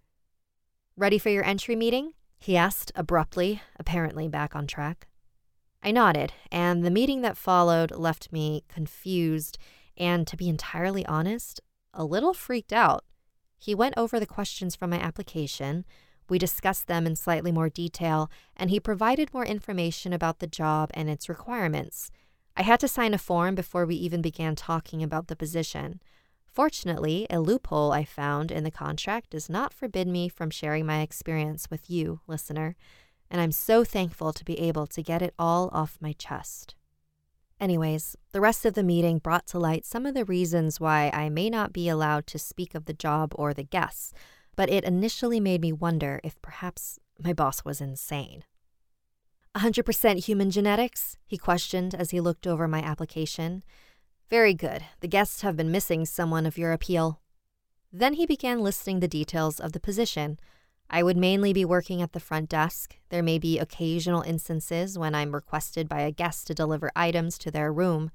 Ready 0.96 1.18
for 1.18 1.30
your 1.30 1.44
entry 1.44 1.76
meeting? 1.76 2.12
he 2.38 2.56
asked 2.56 2.92
abruptly, 2.94 3.64
apparently 3.80 4.28
back 4.28 4.56
on 4.56 4.68
track. 4.68 5.08
I 5.82 5.90
nodded, 5.90 6.32
and 6.52 6.86
the 6.86 6.92
meeting 6.92 7.22
that 7.22 7.38
followed 7.38 7.90
left 7.90 8.32
me 8.32 8.66
confused 8.68 9.58
and, 9.98 10.28
to 10.28 10.38
be 10.38 10.48
entirely 10.48 11.04
honest, 11.08 11.60
a 11.92 12.06
little 12.06 12.36
freaked 12.36 12.72
out. 12.72 13.04
He 13.58 13.74
went 13.74 13.96
over 13.98 14.20
the 14.20 14.28
questions 14.28 14.76
from 14.76 14.92
my 14.92 15.00
application, 15.00 15.86
we 16.30 16.38
discussed 16.38 16.88
them 16.88 17.06
in 17.06 17.16
slightly 17.16 17.52
more 17.52 17.70
detail, 17.70 18.30
and 18.56 18.70
he 18.70 18.80
provided 18.80 19.34
more 19.34 19.46
information 19.46 20.14
about 20.14 20.40
the 20.40 20.48
job 20.48 20.90
and 20.94 21.10
its 21.10 21.30
requirements. 21.30 22.12
I 22.56 22.64
had 22.64 22.80
to 22.82 22.88
sign 22.88 23.14
a 23.14 23.18
form 23.18 23.56
before 23.56 23.86
we 23.86 23.96
even 23.96 24.22
began 24.22 24.56
talking 24.56 25.02
about 25.02 25.28
the 25.28 25.36
position. 25.36 26.02
Fortunately, 26.46 27.26
a 27.30 27.40
loophole 27.40 27.92
I 27.94 28.04
found 28.04 28.52
in 28.52 28.64
the 28.64 28.72
contract 28.72 29.30
does 29.30 29.50
not 29.50 29.74
forbid 29.74 30.08
me 30.08 30.28
from 30.28 30.50
sharing 30.50 30.86
my 30.86 31.02
experience 31.02 31.70
with 31.72 31.90
you, 31.90 32.20
listener, 32.28 32.76
and 33.30 33.40
I'm 33.40 33.54
so 33.54 33.86
thankful 33.86 34.34
to 34.34 34.44
be 34.44 34.60
able 34.60 34.86
to 34.88 35.02
get 35.02 35.22
it 35.22 35.34
all 35.40 35.70
off 35.72 35.98
my 36.02 36.12
chest. 36.14 36.76
Anyways, 37.62 38.18
the 38.32 38.42
rest 38.42 38.66
of 38.66 38.74
the 38.74 38.84
meeting 38.84 39.20
brought 39.20 39.46
to 39.48 39.60
light 39.60 39.86
some 39.86 40.06
of 40.06 40.16
the 40.16 40.26
reasons 40.26 40.80
why 40.80 41.12
I 41.14 41.30
may 41.30 41.50
not 41.50 41.72
be 41.72 41.88
allowed 41.88 42.26
to 42.28 42.40
speak 42.40 42.76
of 42.76 42.86
the 42.86 42.94
job 42.94 43.34
or 43.36 43.54
the 43.54 43.64
guests, 43.64 44.14
but 44.56 44.70
it 44.70 44.84
initially 44.84 45.40
made 45.40 45.62
me 45.62 45.72
wonder 45.72 46.20
if 46.24 46.42
perhaps 46.42 47.00
my 47.20 47.34
boss 47.34 47.64
was 47.64 47.82
insane. 47.82 48.44
100% 49.56 50.26
human 50.26 50.50
genetics? 50.50 51.18
he 51.26 51.38
questioned 51.38 51.94
as 51.94 52.12
he 52.12 52.22
looked 52.22 52.48
over 52.48 52.68
my 52.68 52.82
application. 52.82 53.64
Very 54.30 54.54
good. 54.54 54.84
The 55.02 55.08
guests 55.08 55.42
have 55.42 55.58
been 55.58 55.72
missing 55.72 56.06
someone 56.06 56.46
of 56.46 56.58
your 56.58 56.72
appeal. 56.72 57.20
Then 57.92 58.14
he 58.14 58.26
began 58.26 58.62
listing 58.62 59.00
the 59.00 59.08
details 59.08 59.60
of 59.60 59.74
the 59.74 59.80
position. 59.80 60.40
I 60.90 61.04
would 61.04 61.18
mainly 61.18 61.52
be 61.52 61.66
working 61.66 62.02
at 62.02 62.14
the 62.14 62.20
front 62.20 62.50
desk. 62.50 62.96
There 63.10 63.24
may 63.24 63.40
be 63.40 63.60
occasional 63.60 64.22
instances 64.22 64.98
when 64.98 65.14
I'm 65.16 65.36
requested 65.36 65.90
by 65.90 66.02
a 66.02 66.12
guest 66.12 66.48
to 66.48 66.54
deliver 66.54 66.92
items 66.96 67.38
to 67.40 67.52
their 67.52 67.74
room. 67.74 68.12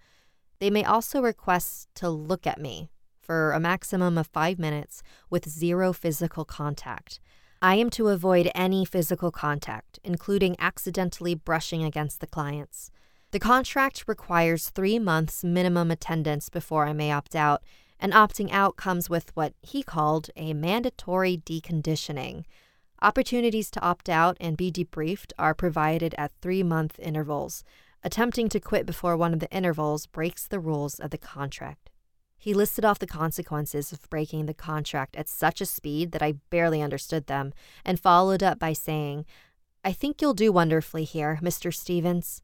They 0.59 0.70
may 0.70 0.85
also 0.85 1.20
request 1.20 1.88
to 1.96 2.09
look 2.09 2.46
at 2.46 2.61
me 2.61 2.90
for 3.27 3.53
a 3.53 3.61
maximum 3.61 4.17
of 4.17 4.29
five 4.29 4.59
minutes 4.59 5.03
with 5.29 5.49
zero 5.49 5.93
physical 5.93 6.45
contact. 6.45 7.19
I 7.61 7.75
am 7.75 7.91
to 7.91 8.09
avoid 8.09 8.51
any 8.55 8.85
physical 8.85 9.33
contact, 9.33 9.99
including 10.05 10.57
accidentally 10.59 11.35
brushing 11.35 11.83
against 11.83 12.21
the 12.21 12.27
clients. 12.27 12.91
The 13.33 13.41
contract 13.41 14.05
requires 14.07 14.69
three 14.69 14.99
months 14.99 15.43
minimum 15.43 15.91
attendance 15.91 16.49
before 16.49 16.87
I 16.87 16.93
may 16.93 17.11
opt 17.11 17.35
out, 17.35 17.62
and 17.99 18.12
opting 18.12 18.53
out 18.53 18.77
comes 18.77 19.11
with 19.11 19.35
what 19.35 19.55
he 19.62 19.83
called 19.83 20.31
a 20.37 20.55
mandatory 20.55 21.39
deconditioning. 21.39 22.45
Opportunities 23.03 23.71
to 23.73 23.81
opt 23.81 24.09
out 24.09 24.37
and 24.41 24.57
be 24.57 24.71
debriefed 24.71 25.33
are 25.39 25.55
provided 25.55 26.15
at 26.17 26.33
three 26.41 26.62
month 26.62 26.99
intervals. 27.01 27.65
Attempting 28.05 28.49
to 28.51 28.61
quit 28.61 28.87
before 28.87 29.17
one 29.17 29.35
of 29.35 29.41
the 29.41 29.51
intervals 29.51 30.07
breaks 30.07 30.47
the 30.47 30.61
rules 30.61 31.01
of 31.01 31.11
the 31.11 31.19
contract. 31.19 31.91
He 32.38 32.55
listed 32.55 32.85
off 32.85 32.99
the 32.99 33.07
consequences 33.07 33.92
of 33.92 34.09
breaking 34.11 34.46
the 34.46 34.55
contract 34.55 35.16
at 35.16 35.29
such 35.29 35.61
a 35.61 35.66
speed 35.66 36.12
that 36.12 36.22
I 36.22 36.35
barely 36.51 36.83
understood 36.83 37.27
them, 37.27 37.53
and 37.85 37.99
followed 37.99 38.42
up 38.42 38.59
by 38.59 38.72
saying, 38.72 39.25
I 39.83 39.92
think 39.92 40.20
you'll 40.20 40.35
do 40.35 40.53
wonderfully 40.53 41.05
here, 41.05 41.38
Mr. 41.42 41.75
Stevens. 41.75 42.42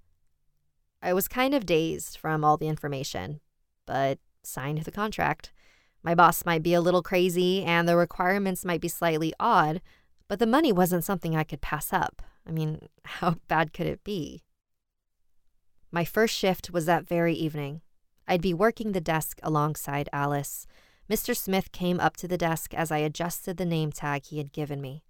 I 1.02 1.12
was 1.12 1.26
kind 1.26 1.55
of 1.55 1.66
dazed 1.66 2.16
from 2.16 2.44
all 2.44 2.57
the 2.57 2.68
information, 2.68 3.40
but 3.87 4.18
signed 4.44 4.85
the 4.85 4.92
contract. 4.92 5.52
My 6.02 6.14
boss 6.14 6.44
might 6.44 6.62
be 6.62 6.74
a 6.74 6.81
little 6.81 7.02
crazy 7.02 7.62
and 7.62 7.88
the 7.88 7.96
requirements 7.96 8.64
might 8.64 8.81
be 8.81 8.88
slightly 8.88 9.33
odd, 9.38 9.81
but 10.28 10.38
the 10.38 10.46
money 10.46 10.72
wasn't 10.72 11.05
something 11.05 11.37
I 11.37 11.44
could 11.44 11.61
pass 11.61 11.92
up. 11.92 12.22
I 12.46 12.52
mean, 12.52 12.88
how 13.05 13.37
bad 13.48 13.72
could 13.72 13.87
it 13.87 14.05
be? 14.05 14.42
My 15.90 16.05
first 16.05 16.35
shift 16.35 16.70
was 16.70 16.87
that 16.87 17.07
very 17.07 17.35
evening. 17.35 17.83
I'd 18.26 18.42
be 18.42 18.54
working 18.54 18.92
the 18.92 19.00
desk 19.00 19.38
alongside 19.42 20.08
Alice. 20.12 20.66
Mr. 21.11 21.37
Smith 21.37 21.72
came 21.72 22.00
up 22.00 22.16
to 22.18 22.28
the 22.28 22.38
desk 22.38 22.72
as 22.74 22.90
I 22.90 22.98
adjusted 22.98 23.56
the 23.56 23.64
name 23.64 23.92
tag 23.92 24.24
he 24.24 24.38
had 24.38 24.52
given 24.52 24.80
me 24.80 25.02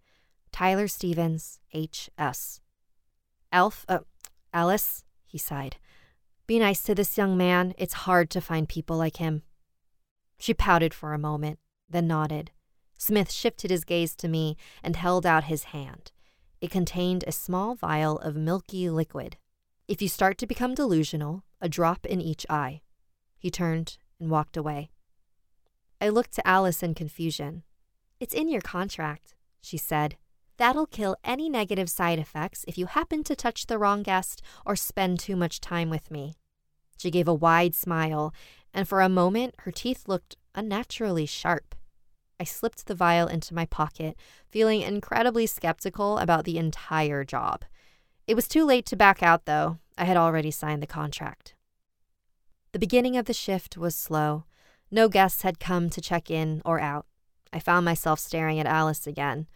Tyler 0.53 0.87
Stevens, 0.87 1.61
H.S. 1.73 2.61
Alf, 3.51 3.87
uh, 3.89 4.01
Alice, 4.53 5.03
he 5.27 5.39
sighed. 5.39 5.77
Be 6.47 6.59
nice 6.59 6.83
to 6.83 6.95
this 6.95 7.17
young 7.17 7.39
man. 7.39 7.75
It's 7.79 8.05
hard 8.05 8.29
to 8.31 8.41
find 8.41 8.69
people 8.69 8.99
like 8.99 9.17
him. 9.17 9.43
She 10.39 10.53
pouted 10.53 10.93
for 10.93 11.15
a 11.15 11.19
moment, 11.19 11.59
then 11.89 12.07
nodded. 12.07 12.51
Smith 12.99 13.33
shifted 13.33 13.71
his 13.71 13.85
gaze 13.85 14.15
to 14.17 14.29
me 14.29 14.57
and 14.83 14.95
held 14.95 15.25
out 15.25 15.45
his 15.45 15.65
hand. 15.65 16.13
It 16.61 16.71
contained 16.71 17.25
a 17.27 17.33
small 17.33 17.75
vial 17.75 18.19
of 18.19 18.37
milky 18.37 18.91
liquid. 18.91 19.39
If 19.89 20.03
you 20.03 20.09
start 20.09 20.37
to 20.39 20.47
become 20.47 20.75
delusional, 20.75 21.45
a 21.61 21.69
drop 21.69 22.05
in 22.05 22.21
each 22.21 22.45
eye. 22.51 22.82
He 23.43 23.51
turned 23.51 23.99
and 24.21 24.31
walked 24.31 24.57
away. 24.57 24.93
I 26.01 26.11
looked 26.11 26.33
to 26.35 26.47
Alice 26.47 26.81
in 26.81 26.95
confusion. 26.95 27.65
It's 28.21 28.35
in 28.35 28.49
your 28.49 28.61
contract, 28.61 29.35
she 29.61 29.77
said. 29.77 30.17
That'll 30.59 30.87
kill 30.87 31.17
any 31.25 31.49
negative 31.49 31.91
side 31.91 32.21
effects 32.21 32.65
if 32.69 32.79
you 32.79 32.87
happen 32.87 33.25
to 33.25 33.35
touch 33.35 33.67
the 33.67 33.79
wrong 33.79 34.05
guest 34.05 34.43
or 34.65 34.77
spend 34.77 35.19
too 35.19 35.35
much 35.35 35.61
time 35.61 35.91
with 35.91 36.09
me. 36.09 36.35
She 36.97 37.11
gave 37.11 37.27
a 37.27 37.35
wide 37.35 37.75
smile, 37.75 38.33
and 38.73 38.87
for 38.87 39.01
a 39.01 39.09
moment 39.09 39.57
her 39.63 39.73
teeth 39.73 40.05
looked 40.07 40.37
unnaturally 40.55 41.27
sharp. 41.27 41.75
I 42.39 42.45
slipped 42.45 42.87
the 42.87 42.95
vial 42.95 43.27
into 43.27 43.55
my 43.55 43.67
pocket, 43.67 44.17
feeling 44.49 44.83
incredibly 44.83 45.47
skeptical 45.47 46.19
about 46.19 46.45
the 46.45 46.59
entire 46.59 47.25
job. 47.25 47.65
It 48.29 48.37
was 48.37 48.47
too 48.47 48.65
late 48.65 48.87
to 48.87 48.97
back 48.97 49.21
out, 49.21 49.47
though. 49.47 49.79
I 49.99 50.05
had 50.05 50.17
already 50.17 50.53
signed 50.53 50.81
the 50.81 50.87
contract. 50.87 51.57
The 52.73 52.79
beginning 52.79 53.19
of 53.19 53.27
the 53.27 53.35
shift 53.35 53.77
was 53.77 53.95
slow. 53.95 54.45
No 54.91 55.09
guests 55.09 55.43
had 55.43 55.61
come 55.61 55.91
to 55.91 56.01
check 56.01 56.31
in 56.31 56.63
or 56.65 56.81
out. 56.81 57.07
I 57.53 57.59
found 57.59 57.85
myself 57.85 58.19
staring 58.19 58.59
at 58.59 58.67
Alice 58.67 59.07
again. 59.07 59.47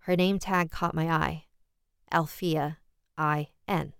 Her 0.00 0.16
name 0.16 0.40
tag 0.40 0.72
caught 0.72 0.94
my 0.94 1.08
eye 1.08 1.44
Alfia 2.12 2.76
I 3.16 3.48
N. 3.68 3.92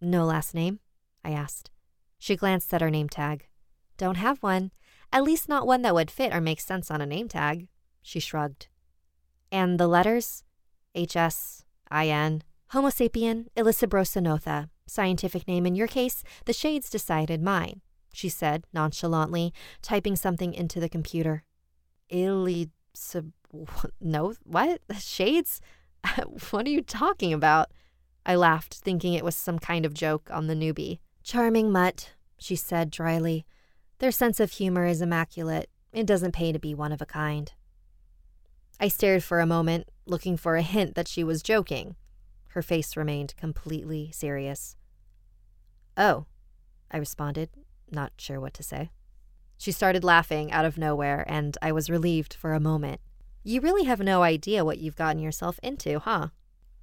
No 0.00 0.24
last 0.24 0.54
name? 0.54 0.78
I 1.24 1.32
asked. 1.32 1.70
She 2.18 2.36
glanced 2.36 2.72
at 2.72 2.80
her 2.80 2.90
name 2.90 3.08
tag. 3.08 3.48
Don't 3.96 4.16
have 4.16 4.42
one. 4.42 4.70
At 5.12 5.24
least 5.24 5.48
not 5.48 5.66
one 5.66 5.82
that 5.82 5.94
would 5.94 6.10
fit 6.10 6.32
or 6.32 6.40
make 6.40 6.60
sense 6.60 6.90
on 6.90 7.00
a 7.00 7.06
name 7.06 7.28
tag. 7.28 7.68
She 8.00 8.20
shrugged. 8.20 8.68
And 9.50 9.78
the 9.78 9.88
letters? 9.88 10.44
H 10.94 11.16
S 11.16 11.64
I 11.90 12.08
N. 12.08 12.42
Homo 12.68 12.88
sapien 12.88 13.46
notha. 14.22 14.70
Scientific 14.86 15.46
name 15.48 15.66
in 15.66 15.74
your 15.74 15.88
case, 15.88 16.22
the 16.44 16.52
shades 16.52 16.88
decided 16.88 17.42
mine, 17.42 17.80
she 18.12 18.28
said 18.28 18.64
nonchalantly, 18.72 19.52
typing 19.82 20.16
something 20.16 20.54
into 20.54 20.80
the 20.80 20.88
computer. 20.88 21.44
Illicib 22.10 23.32
no, 24.00 24.34
what? 24.44 24.80
Shades? 24.98 25.60
what 26.50 26.66
are 26.66 26.70
you 26.70 26.82
talking 26.82 27.32
about? 27.32 27.70
I 28.24 28.34
laughed, 28.34 28.74
thinking 28.74 29.14
it 29.14 29.24
was 29.24 29.36
some 29.36 29.58
kind 29.58 29.86
of 29.86 29.94
joke 29.94 30.28
on 30.32 30.46
the 30.46 30.54
newbie. 30.54 30.98
Charming 31.22 31.70
mutt, 31.70 32.12
she 32.38 32.56
said 32.56 32.90
dryly. 32.90 33.46
Their 33.98 34.10
sense 34.10 34.40
of 34.40 34.52
humor 34.52 34.84
is 34.84 35.00
immaculate. 35.00 35.70
It 35.92 36.06
doesn't 36.06 36.32
pay 36.32 36.52
to 36.52 36.58
be 36.58 36.74
one 36.74 36.92
of 36.92 37.00
a 37.00 37.06
kind. 37.06 37.52
I 38.78 38.88
stared 38.88 39.24
for 39.24 39.40
a 39.40 39.46
moment, 39.46 39.88
looking 40.06 40.36
for 40.36 40.56
a 40.56 40.62
hint 40.62 40.94
that 40.96 41.08
she 41.08 41.24
was 41.24 41.42
joking. 41.42 41.96
Her 42.56 42.62
face 42.62 42.96
remained 42.96 43.36
completely 43.36 44.10
serious. 44.12 44.76
Oh, 45.94 46.24
I 46.90 46.96
responded, 46.96 47.50
not 47.90 48.14
sure 48.16 48.40
what 48.40 48.54
to 48.54 48.62
say. 48.62 48.88
She 49.58 49.70
started 49.70 50.02
laughing 50.02 50.50
out 50.50 50.64
of 50.64 50.78
nowhere, 50.78 51.26
and 51.28 51.58
I 51.60 51.70
was 51.70 51.90
relieved 51.90 52.32
for 52.32 52.54
a 52.54 52.58
moment. 52.58 53.02
You 53.44 53.60
really 53.60 53.84
have 53.84 54.00
no 54.00 54.22
idea 54.22 54.64
what 54.64 54.78
you've 54.78 54.96
gotten 54.96 55.20
yourself 55.20 55.60
into, 55.62 55.98
huh? 55.98 56.28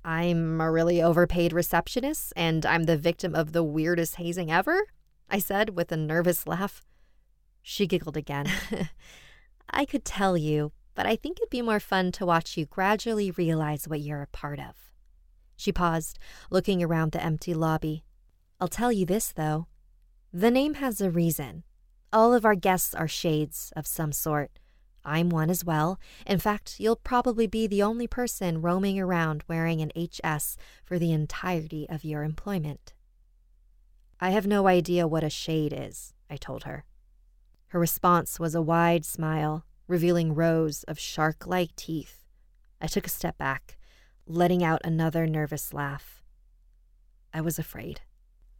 I'm 0.05 0.61
a 0.61 0.71
really 0.71 1.01
overpaid 1.01 1.53
receptionist, 1.53 2.33
and 2.35 2.67
I'm 2.67 2.83
the 2.83 2.95
victim 2.95 3.33
of 3.33 3.51
the 3.51 3.63
weirdest 3.63 4.17
hazing 4.17 4.51
ever? 4.51 4.79
I 5.27 5.39
said 5.39 5.75
with 5.75 5.91
a 5.91 5.97
nervous 5.97 6.45
laugh. 6.45 6.85
She 7.63 7.87
giggled 7.87 8.15
again. 8.15 8.45
I 9.71 9.85
could 9.85 10.05
tell 10.05 10.37
you, 10.37 10.71
but 10.93 11.07
I 11.07 11.15
think 11.15 11.39
it'd 11.39 11.49
be 11.49 11.63
more 11.63 11.79
fun 11.79 12.11
to 12.11 12.27
watch 12.27 12.57
you 12.57 12.67
gradually 12.67 13.31
realize 13.31 13.87
what 13.87 14.01
you're 14.01 14.21
a 14.21 14.27
part 14.27 14.59
of. 14.59 14.92
She 15.55 15.71
paused, 15.71 16.19
looking 16.49 16.83
around 16.83 17.11
the 17.11 17.23
empty 17.23 17.53
lobby. 17.53 18.03
I'll 18.59 18.67
tell 18.67 18.91
you 18.91 19.05
this, 19.05 19.31
though. 19.31 19.67
The 20.31 20.51
name 20.51 20.75
has 20.75 20.99
a 20.99 21.11
reason. 21.11 21.63
All 22.11 22.33
of 22.33 22.45
our 22.45 22.55
guests 22.55 22.93
are 22.95 23.07
shades 23.07 23.71
of 23.75 23.87
some 23.87 24.11
sort. 24.11 24.51
I'm 25.05 25.29
one 25.29 25.49
as 25.49 25.65
well. 25.65 25.99
In 26.25 26.39
fact, 26.39 26.79
you'll 26.79 26.95
probably 26.95 27.47
be 27.47 27.67
the 27.67 27.83
only 27.83 28.07
person 28.07 28.61
roaming 28.61 28.99
around 28.99 29.43
wearing 29.47 29.81
an 29.81 29.91
HS 29.95 30.55
for 30.85 30.97
the 30.97 31.11
entirety 31.11 31.87
of 31.89 32.05
your 32.05 32.23
employment. 32.23 32.93
I 34.19 34.29
have 34.29 34.47
no 34.47 34.67
idea 34.67 35.07
what 35.07 35.23
a 35.23 35.29
shade 35.29 35.73
is, 35.75 36.13
I 36.29 36.37
told 36.37 36.63
her. 36.63 36.85
Her 37.67 37.79
response 37.79 38.39
was 38.39 38.55
a 38.55 38.61
wide 38.61 39.03
smile, 39.03 39.65
revealing 39.87 40.33
rows 40.33 40.83
of 40.83 40.99
shark 40.99 41.45
like 41.45 41.75
teeth. 41.75 42.23
I 42.79 42.87
took 42.87 43.05
a 43.05 43.09
step 43.09 43.37
back, 43.37 43.77
letting 44.25 44.63
out 44.63 44.81
another 44.83 45.27
nervous 45.27 45.73
laugh. 45.73 46.23
I 47.33 47.41
was 47.41 47.59
afraid. 47.59 48.01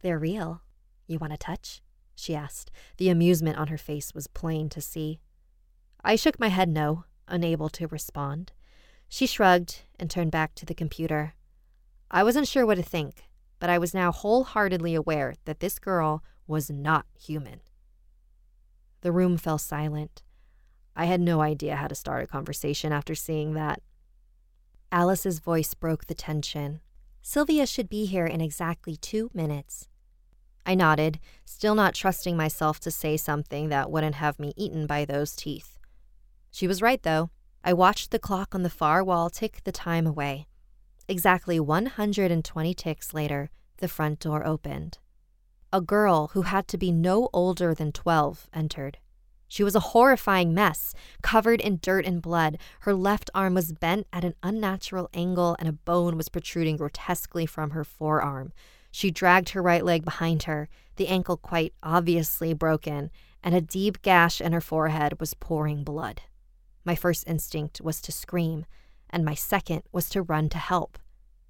They're 0.02 0.18
real. 0.18 0.62
You 1.06 1.18
want 1.18 1.32
to 1.32 1.38
touch? 1.38 1.80
she 2.14 2.34
asked. 2.34 2.70
The 2.98 3.08
amusement 3.08 3.58
on 3.58 3.68
her 3.68 3.78
face 3.78 4.14
was 4.14 4.26
plain 4.26 4.68
to 4.70 4.80
see. 4.80 5.20
I 6.04 6.16
shook 6.16 6.38
my 6.38 6.48
head 6.48 6.68
no, 6.68 7.04
unable 7.26 7.68
to 7.70 7.88
respond. 7.88 8.52
She 9.08 9.26
shrugged 9.26 9.82
and 9.98 10.10
turned 10.10 10.30
back 10.30 10.54
to 10.56 10.66
the 10.66 10.74
computer. 10.74 11.34
I 12.10 12.22
wasn't 12.22 12.48
sure 12.48 12.66
what 12.66 12.76
to 12.76 12.82
think, 12.82 13.24
but 13.58 13.70
I 13.70 13.78
was 13.78 13.94
now 13.94 14.12
wholeheartedly 14.12 14.94
aware 14.94 15.34
that 15.44 15.60
this 15.60 15.78
girl 15.78 16.22
was 16.46 16.70
not 16.70 17.06
human. 17.18 17.60
The 19.00 19.12
room 19.12 19.36
fell 19.36 19.58
silent. 19.58 20.22
I 20.96 21.06
had 21.06 21.20
no 21.20 21.40
idea 21.40 21.76
how 21.76 21.88
to 21.88 21.94
start 21.94 22.24
a 22.24 22.26
conversation 22.26 22.92
after 22.92 23.14
seeing 23.14 23.54
that. 23.54 23.82
Alice's 24.94 25.40
voice 25.40 25.74
broke 25.74 26.06
the 26.06 26.14
tension. 26.14 26.80
Sylvia 27.20 27.66
should 27.66 27.88
be 27.88 28.04
here 28.04 28.26
in 28.26 28.40
exactly 28.40 28.96
two 28.96 29.28
minutes. 29.34 29.88
I 30.64 30.76
nodded, 30.76 31.18
still 31.44 31.74
not 31.74 31.94
trusting 31.94 32.36
myself 32.36 32.78
to 32.78 32.92
say 32.92 33.16
something 33.16 33.70
that 33.70 33.90
wouldn't 33.90 34.14
have 34.14 34.38
me 34.38 34.52
eaten 34.56 34.86
by 34.86 35.04
those 35.04 35.34
teeth. 35.34 35.80
She 36.52 36.68
was 36.68 36.80
right, 36.80 37.02
though. 37.02 37.30
I 37.64 37.72
watched 37.72 38.12
the 38.12 38.20
clock 38.20 38.54
on 38.54 38.62
the 38.62 38.70
far 38.70 39.02
wall 39.02 39.30
tick 39.30 39.62
the 39.64 39.72
time 39.72 40.06
away. 40.06 40.46
Exactly 41.08 41.58
120 41.58 42.72
ticks 42.74 43.12
later, 43.12 43.50
the 43.78 43.88
front 43.88 44.20
door 44.20 44.46
opened. 44.46 44.98
A 45.72 45.80
girl 45.80 46.28
who 46.34 46.42
had 46.42 46.68
to 46.68 46.78
be 46.78 46.92
no 46.92 47.28
older 47.32 47.74
than 47.74 47.90
12 47.90 48.48
entered. 48.54 48.98
She 49.48 49.62
was 49.62 49.74
a 49.74 49.80
horrifying 49.80 50.54
mess, 50.54 50.94
covered 51.22 51.60
in 51.60 51.78
dirt 51.80 52.04
and 52.04 52.20
blood. 52.20 52.58
Her 52.80 52.94
left 52.94 53.30
arm 53.34 53.54
was 53.54 53.72
bent 53.72 54.06
at 54.12 54.24
an 54.24 54.34
unnatural 54.42 55.08
angle, 55.14 55.56
and 55.58 55.68
a 55.68 55.72
bone 55.72 56.16
was 56.16 56.28
protruding 56.28 56.76
grotesquely 56.76 57.46
from 57.46 57.70
her 57.70 57.84
forearm. 57.84 58.52
She 58.90 59.10
dragged 59.10 59.50
her 59.50 59.62
right 59.62 59.84
leg 59.84 60.04
behind 60.04 60.44
her, 60.44 60.68
the 60.96 61.08
ankle 61.08 61.36
quite 61.36 61.74
obviously 61.82 62.54
broken, 62.54 63.10
and 63.42 63.54
a 63.54 63.60
deep 63.60 64.02
gash 64.02 64.40
in 64.40 64.52
her 64.52 64.60
forehead 64.60 65.20
was 65.20 65.34
pouring 65.34 65.84
blood. 65.84 66.22
My 66.84 66.94
first 66.94 67.24
instinct 67.26 67.80
was 67.80 68.00
to 68.02 68.12
scream, 68.12 68.66
and 69.10 69.24
my 69.24 69.34
second 69.34 69.82
was 69.92 70.08
to 70.10 70.22
run 70.22 70.48
to 70.50 70.58
help. 70.58 70.98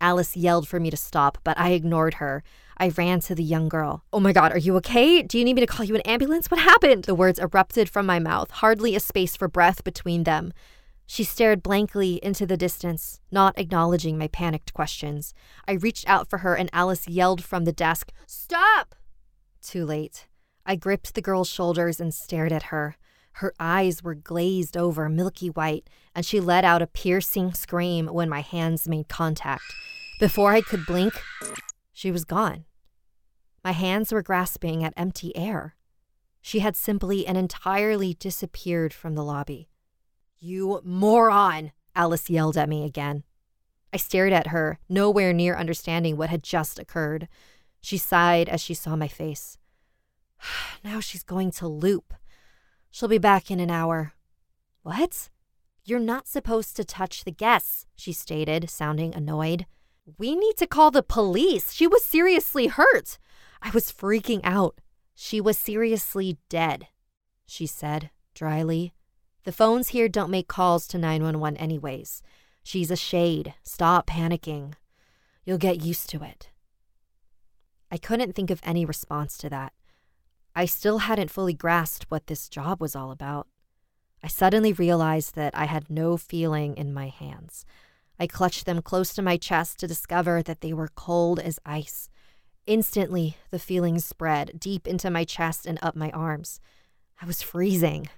Alice 0.05 0.37
yelled 0.37 0.69
for 0.69 0.79
me 0.79 0.90
to 0.90 0.99
stop, 0.99 1.38
but 1.45 1.59
I 1.59 1.71
ignored 1.71 2.14
her. 2.14 2.43
I 2.77 2.90
ran 2.90 3.21
to 3.21 3.35
the 3.35 3.43
young 3.43 3.71
girl. 3.71 4.05
Oh 4.12 4.21
my 4.21 4.35
god, 4.35 4.53
are 4.53 4.59
you 4.59 4.77
okay? 4.77 5.23
Do 5.23 5.38
you 5.38 5.47
need 5.47 5.55
me 5.55 5.62
to 5.62 5.67
call 5.67 5.87
you 5.87 5.95
an 5.95 6.03
ambulance? 6.03 6.51
What 6.51 6.61
happened? 6.61 7.05
The 7.05 7.14
words 7.14 7.38
erupted 7.38 7.88
from 7.88 8.05
my 8.05 8.19
mouth, 8.19 8.51
hardly 8.51 8.95
a 8.95 9.01
space 9.01 9.35
for 9.35 9.49
breath 9.49 9.83
between 9.83 10.25
them. 10.25 10.53
She 11.07 11.25
stared 11.25 11.62
blankly 11.62 12.21
into 12.23 12.45
the 12.45 12.59
distance, 12.59 13.21
not 13.33 13.59
acknowledging 13.59 14.19
my 14.19 14.29
panicked 14.29 14.75
questions. 14.75 15.33
I 15.67 15.73
reached 15.73 16.07
out 16.07 16.29
for 16.29 16.38
her, 16.38 16.55
and 16.55 16.69
Alice 16.75 17.09
yelled 17.09 17.43
from 17.43 17.64
the 17.64 17.73
desk, 17.73 18.12
Stop! 18.27 18.95
Too 19.62 19.87
late. 19.87 20.29
I 20.67 20.77
gripped 20.77 21.14
the 21.14 21.23
girl's 21.23 21.49
shoulders 21.49 21.99
and 21.99 22.12
stared 22.12 22.53
at 22.53 22.64
her. 22.64 22.99
Her 23.38 23.53
eyes 23.59 24.03
were 24.03 24.14
glazed 24.14 24.77
over, 24.77 25.09
milky 25.09 25.49
white, 25.49 25.88
and 26.14 26.25
she 26.25 26.38
let 26.38 26.64
out 26.64 26.83
a 26.83 26.87
piercing 26.87 27.53
scream 27.53 28.07
when 28.07 28.29
my 28.29 28.40
hands 28.40 28.87
made 28.87 29.09
contact. 29.09 29.64
Before 30.20 30.53
I 30.53 30.61
could 30.61 30.87
blink, 30.87 31.14
she 31.92 32.12
was 32.12 32.25
gone. 32.25 32.64
My 33.64 33.73
hands 33.73 34.12
were 34.12 34.23
grasping 34.23 34.85
at 34.85 34.94
empty 34.97 35.37
air. 35.37 35.75
She 36.42 36.61
had 36.61 36.77
simply 36.77 37.27
and 37.27 37.37
entirely 37.37 38.14
disappeared 38.14 38.94
from 38.94 39.14
the 39.14 39.25
lobby. 39.25 39.68
You 40.38 40.81
moron! 40.85 41.73
Alice 41.97 42.31
yelled 42.31 42.57
at 42.57 42.68
me 42.68 42.85
again. 42.85 43.25
I 43.92 43.97
stared 43.97 44.33
at 44.33 44.49
her, 44.49 44.79
nowhere 44.88 45.33
near 45.33 45.57
understanding 45.57 46.16
what 46.16 46.31
had 46.31 46.42
just 46.42 46.79
occurred. 46.79 47.29
She 47.81 47.99
sighed 47.99 48.49
as 48.49 48.61
she 48.61 48.75
saw 48.75 48.94
my 48.94 49.09
face. 49.09 49.59
Now 50.85 51.01
she's 51.01 51.23
going 51.23 51.51
to 51.53 51.66
loop. 51.66 52.12
She'll 52.94 53.09
be 53.09 53.18
back 53.18 53.50
in 53.50 53.59
an 53.59 53.72
hour. 53.72 54.12
What? 54.85 55.28
You're 55.85 55.98
not 55.98 56.28
supposed 56.28 56.76
to 56.76 56.85
touch 56.85 57.24
the 57.24 57.33
guests, 57.33 57.87
she 57.96 58.12
stated, 58.12 58.70
sounding 58.70 59.12
annoyed. 59.16 59.66
We 60.16 60.37
need 60.37 60.57
to 60.59 60.68
call 60.68 60.92
the 60.92 61.02
police. 61.02 61.72
She 61.72 61.88
was 61.88 62.04
seriously 62.04 62.68
hurt. 62.68 63.18
I 63.61 63.70
was 63.70 63.90
freaking 63.90 64.42
out. 64.44 64.80
She 65.12 65.40
was 65.40 65.59
seriously 65.59 66.38
dead, 66.48 66.87
she 67.46 67.66
said 67.66 68.11
dryly. 68.33 68.94
The 69.42 69.50
phones 69.50 69.88
here 69.88 70.09
don't 70.09 70.30
make 70.30 70.46
calls 70.46 70.87
to 70.87 70.96
911 70.96 71.59
anyways. 71.59 72.22
She's 72.62 72.92
a 72.92 72.96
shade. 72.96 73.54
Stop 73.64 74.07
panicking. 74.07 74.74
You'll 75.44 75.59
get 75.59 75.83
used 75.83 76.09
to 76.11 76.22
it. 76.22 76.50
I 77.90 77.96
couldn't 77.96 78.37
think 78.37 78.52
of 78.52 78.61
any 78.62 78.85
response 78.85 79.37
to 79.38 79.50
that. 79.50 79.72
I 80.57 80.67
still 80.67 80.99
hadn't 80.99 81.31
fully 81.31 81.55
grasped 81.55 82.07
what 82.09 82.29
this 82.29 82.49
job 82.49 82.81
was 82.81 82.95
all 82.95 83.11
about. 83.11 83.49
I 84.23 84.29
suddenly 84.29 84.73
realized 84.73 85.35
that 85.35 85.57
I 85.57 85.64
had 85.64 85.90
no 85.90 86.17
feeling 86.17 86.77
in 86.77 86.95
my 86.95 87.09
hands. 87.09 87.67
I 88.19 88.29
clutched 88.29 88.64
them 88.64 88.81
close 88.81 89.12
to 89.14 89.23
my 89.23 89.37
chest 89.37 89.81
to 89.81 89.88
discover 89.88 90.43
that 90.43 90.61
they 90.61 90.73
were 90.73 90.88
cold 90.95 91.40
as 91.40 91.59
ice. 91.67 92.09
Instantly, 92.67 93.37
the 93.51 93.59
feeling 93.59 93.99
spread 93.99 94.59
deep 94.59 94.87
into 94.87 95.11
my 95.11 95.25
chest 95.25 95.67
and 95.67 95.79
up 95.83 95.97
my 95.97 96.11
arms. 96.12 96.61
I 97.21 97.27
was 97.27 97.43
freezing 97.43 98.09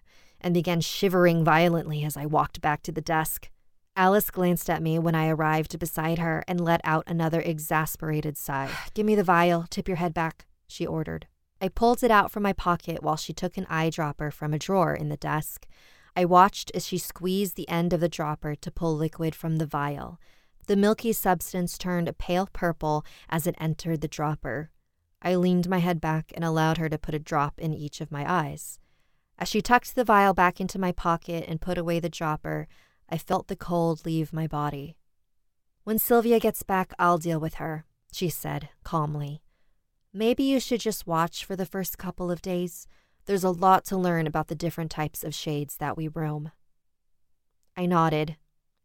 and 0.41 0.53
began 0.53 0.83
shivering 0.83 1.43
violently 1.43 2.05
as 2.05 2.17
I 2.17 2.27
walked 2.27 2.61
back 2.61 2.83
to 2.83 2.93
the 2.93 3.01
desk. 3.01 3.51
Alice 3.97 4.31
glanced 4.31 4.69
at 4.69 4.83
me 4.83 4.99
when 4.99 5.15
I 5.15 5.29
arrived 5.29 5.79
beside 5.79 6.19
her 6.19 6.45
and 6.47 6.61
let 6.61 6.83
out 6.85 7.05
another 7.07 7.41
exasperated 7.41 8.37
sigh. 8.37 8.71
Give 8.93 9.07
me 9.07 9.15
the 9.15 9.25
vial, 9.25 9.65
tip 9.71 9.89
your 9.89 9.97
head 9.97 10.13
back, 10.13 10.45
she 10.69 10.87
ordered. 10.87 11.27
I 11.67 11.69
pulled 11.69 12.05
it 12.05 12.13
out 12.13 12.31
from 12.31 12.45
my 12.45 12.53
pocket 12.53 13.03
while 13.03 13.17
she 13.17 13.33
took 13.33 13.57
an 13.57 13.67
eyedropper 13.67 14.33
from 14.33 14.55
a 14.55 14.59
drawer 14.59 14.95
in 14.95 15.09
the 15.09 15.17
desk. 15.17 15.67
I 16.15 16.25
watched 16.25 16.71
as 16.77 16.87
she 16.87 16.97
squeezed 16.97 17.57
the 17.57 17.69
end 17.69 17.93
of 17.93 17.99
the 17.99 18.09
dropper 18.09 18.55
to 18.55 18.71
pull 18.71 18.95
liquid 18.95 19.35
from 19.35 19.57
the 19.57 19.67
vial. 19.67 20.21
The 20.69 20.77
milky 20.77 21.13
substance 21.13 21.77
turned 21.77 22.07
a 22.07 22.13
pale 22.13 22.49
purple 22.53 23.05
as 23.29 23.49
it 23.49 23.57
entered 23.59 24.01
the 24.01 24.07
dropper. 24.07 24.71
I 25.21 25.35
leaned 25.35 25.69
my 25.69 25.79
head 25.79 26.01
back 26.01 26.31
and 26.37 26.45
allowed 26.45 26.79
her 26.79 26.89
to 26.89 26.99
put 26.99 27.17
a 27.17 27.19
drop 27.19 27.59
in 27.59 27.75
each 27.75 28.01
of 28.01 28.13
my 28.13 28.25
eyes. 28.33 28.79
As 29.37 29.49
she 29.49 29.61
tucked 29.61 29.97
the 29.97 30.05
vial 30.05 30.35
back 30.35 30.61
into 30.61 30.79
my 30.79 30.93
pocket 30.93 31.47
and 31.49 31.61
put 31.61 31.79
away 31.79 31.99
the 31.99 32.09
dropper, 32.09 32.69
I 33.11 33.19
felt 33.19 33.49
the 33.49 33.57
cold 33.57 34.07
leave 34.07 34.33
my 34.33 34.47
body. 34.47 34.95
When 35.83 35.99
Sylvia 35.99 36.39
gets 36.39 36.63
back, 36.63 36.93
I'll 36.97 37.19
deal 37.19 37.41
with 37.41 37.55
her, 37.55 37.87
she 38.13 38.29
said 38.29 38.69
calmly. 38.85 39.43
Maybe 40.17 40.45
you 40.45 40.61
should 40.61 40.81
just 40.81 41.07
watch 41.07 41.45
for 41.45 41.57
the 41.57 41.67
first 41.67 41.99
couple 41.99 42.31
of 42.31 42.41
days. 42.41 42.89
There's 43.27 43.45
a 43.45 43.51
lot 43.51 43.85
to 43.87 43.99
learn 43.99 44.27
about 44.27 44.49
the 44.49 44.55
different 44.55 44.91
types 44.91 45.23
of 45.23 45.35
shades 45.35 45.77
that 45.77 45.95
we 45.95 46.09
roam. 46.09 46.53
I 47.77 47.85
nodded 47.85 48.37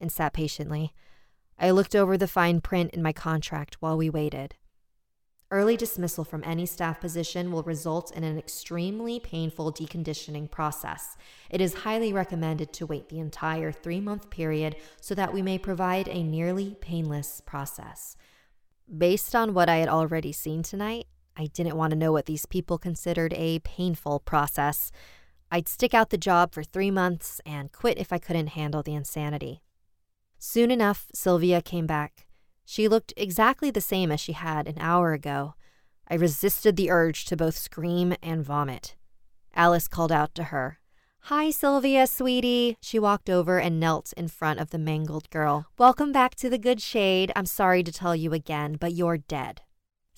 and 0.01 0.11
sat 0.11 0.33
patiently. 0.33 0.91
I 1.57 1.71
looked 1.71 1.95
over 1.95 2.17
the 2.17 2.27
fine 2.27 2.59
print 2.59 2.91
in 2.91 3.01
my 3.01 3.13
contract 3.13 3.77
while 3.79 3.95
we 3.95 4.09
waited. 4.09 4.55
Early 5.49 5.77
dismissal 5.77 6.25
from 6.25 6.43
any 6.43 6.65
staff 6.65 6.99
position 6.99 7.53
will 7.53 7.63
result 7.63 8.11
in 8.11 8.25
an 8.25 8.37
extremely 8.37 9.17
painful 9.17 9.71
deconditioning 9.71 10.51
process. 10.51 11.15
It 11.49 11.61
is 11.61 11.75
highly 11.75 12.11
recommended 12.11 12.73
to 12.73 12.85
wait 12.85 13.07
the 13.07 13.19
entire 13.19 13.71
three 13.71 14.01
month 14.01 14.29
period 14.31 14.75
so 14.99 15.15
that 15.15 15.33
we 15.33 15.41
may 15.41 15.57
provide 15.57 16.09
a 16.09 16.23
nearly 16.23 16.75
painless 16.81 17.41
process. 17.45 18.17
Based 18.97 19.33
on 19.33 19.53
what 19.53 19.69
I 19.69 19.77
had 19.77 19.87
already 19.87 20.33
seen 20.33 20.61
tonight, 20.61 21.07
I 21.37 21.47
didn't 21.47 21.77
want 21.77 21.91
to 21.91 21.97
know 21.97 22.11
what 22.11 22.25
these 22.25 22.45
people 22.45 22.77
considered 22.77 23.33
a 23.33 23.59
painful 23.59 24.19
process. 24.19 24.91
I'd 25.51 25.67
stick 25.67 25.93
out 25.93 26.09
the 26.09 26.17
job 26.17 26.53
for 26.53 26.63
three 26.63 26.91
months 26.91 27.41
and 27.45 27.71
quit 27.71 27.97
if 27.97 28.13
I 28.13 28.17
couldn't 28.17 28.47
handle 28.47 28.83
the 28.83 28.95
insanity. 28.95 29.61
Soon 30.37 30.71
enough, 30.71 31.07
Sylvia 31.13 31.61
came 31.61 31.85
back. 31.85 32.27
She 32.65 32.87
looked 32.87 33.13
exactly 33.17 33.69
the 33.69 33.81
same 33.81 34.11
as 34.11 34.19
she 34.19 34.33
had 34.33 34.67
an 34.67 34.77
hour 34.79 35.13
ago. 35.13 35.55
I 36.09 36.15
resisted 36.15 36.75
the 36.75 36.89
urge 36.89 37.25
to 37.25 37.37
both 37.37 37.57
scream 37.57 38.15
and 38.23 38.43
vomit. 38.43 38.95
Alice 39.53 39.87
called 39.87 40.11
out 40.11 40.33
to 40.35 40.45
her. 40.45 40.79
Hi, 41.25 41.51
Sylvia, 41.51 42.07
sweetie. 42.07 42.77
She 42.81 42.97
walked 42.97 43.29
over 43.29 43.59
and 43.59 43.79
knelt 43.79 44.11
in 44.17 44.27
front 44.27 44.59
of 44.59 44.71
the 44.71 44.79
mangled 44.79 45.29
girl. 45.29 45.67
Welcome 45.77 46.11
back 46.11 46.33
to 46.35 46.49
the 46.49 46.57
good 46.57 46.81
shade. 46.81 47.31
I'm 47.35 47.45
sorry 47.45 47.83
to 47.83 47.91
tell 47.91 48.15
you 48.15 48.33
again, 48.33 48.77
but 48.79 48.93
you're 48.93 49.17
dead. 49.17 49.61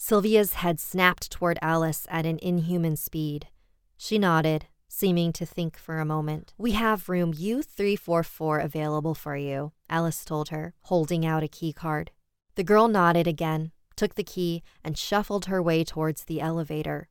Sylvia's 0.06 0.56
head 0.56 0.82
snapped 0.82 1.32
toward 1.32 1.58
Alice 1.62 2.06
at 2.10 2.26
an 2.26 2.38
inhuman 2.42 2.98
speed. 2.98 3.48
She 3.96 4.18
nodded, 4.18 4.66
seeming 4.89 5.32
to 5.32 5.46
think 5.46 5.78
for 5.78 5.98
a 5.98 6.04
moment. 6.04 6.54
We 6.58 6.74
have 6.74 7.08
room 7.08 7.34
U344 7.34 8.62
available 8.62 9.16
for 9.16 9.38
you, 9.38 9.72
Alice 9.89 10.26
told 10.26 10.50
her, 10.50 10.74
holding 10.82 11.26
out 11.26 11.42
a 11.42 11.48
key 11.48 11.72
card. 11.72 12.12
The 12.56 12.66
girl 12.66 12.89
nodded 12.89 13.28
again, 13.28 13.72
took 13.96 14.16
the 14.16 14.26
key, 14.26 14.62
and 14.84 14.98
shuffled 14.98 15.46
her 15.46 15.63
way 15.63 15.86
towards 15.86 16.26
the 16.26 16.42
elevator. 16.42 17.08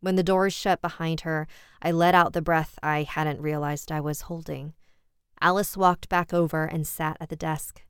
When 0.00 0.16
the 0.16 0.24
doors 0.24 0.52
shut 0.52 0.82
behind 0.82 1.20
her, 1.20 1.46
I 1.80 1.92
let 1.92 2.16
out 2.16 2.32
the 2.32 2.42
breath 2.42 2.76
I 2.82 3.04
hadn't 3.04 3.40
realized 3.40 3.92
I 3.92 4.00
was 4.00 4.22
holding. 4.22 4.72
Alice 5.40 5.76
walked 5.76 6.08
back 6.08 6.34
over 6.34 6.64
and 6.64 6.88
sat 6.88 7.16
at 7.20 7.28
the 7.28 7.36
desk. 7.36 7.82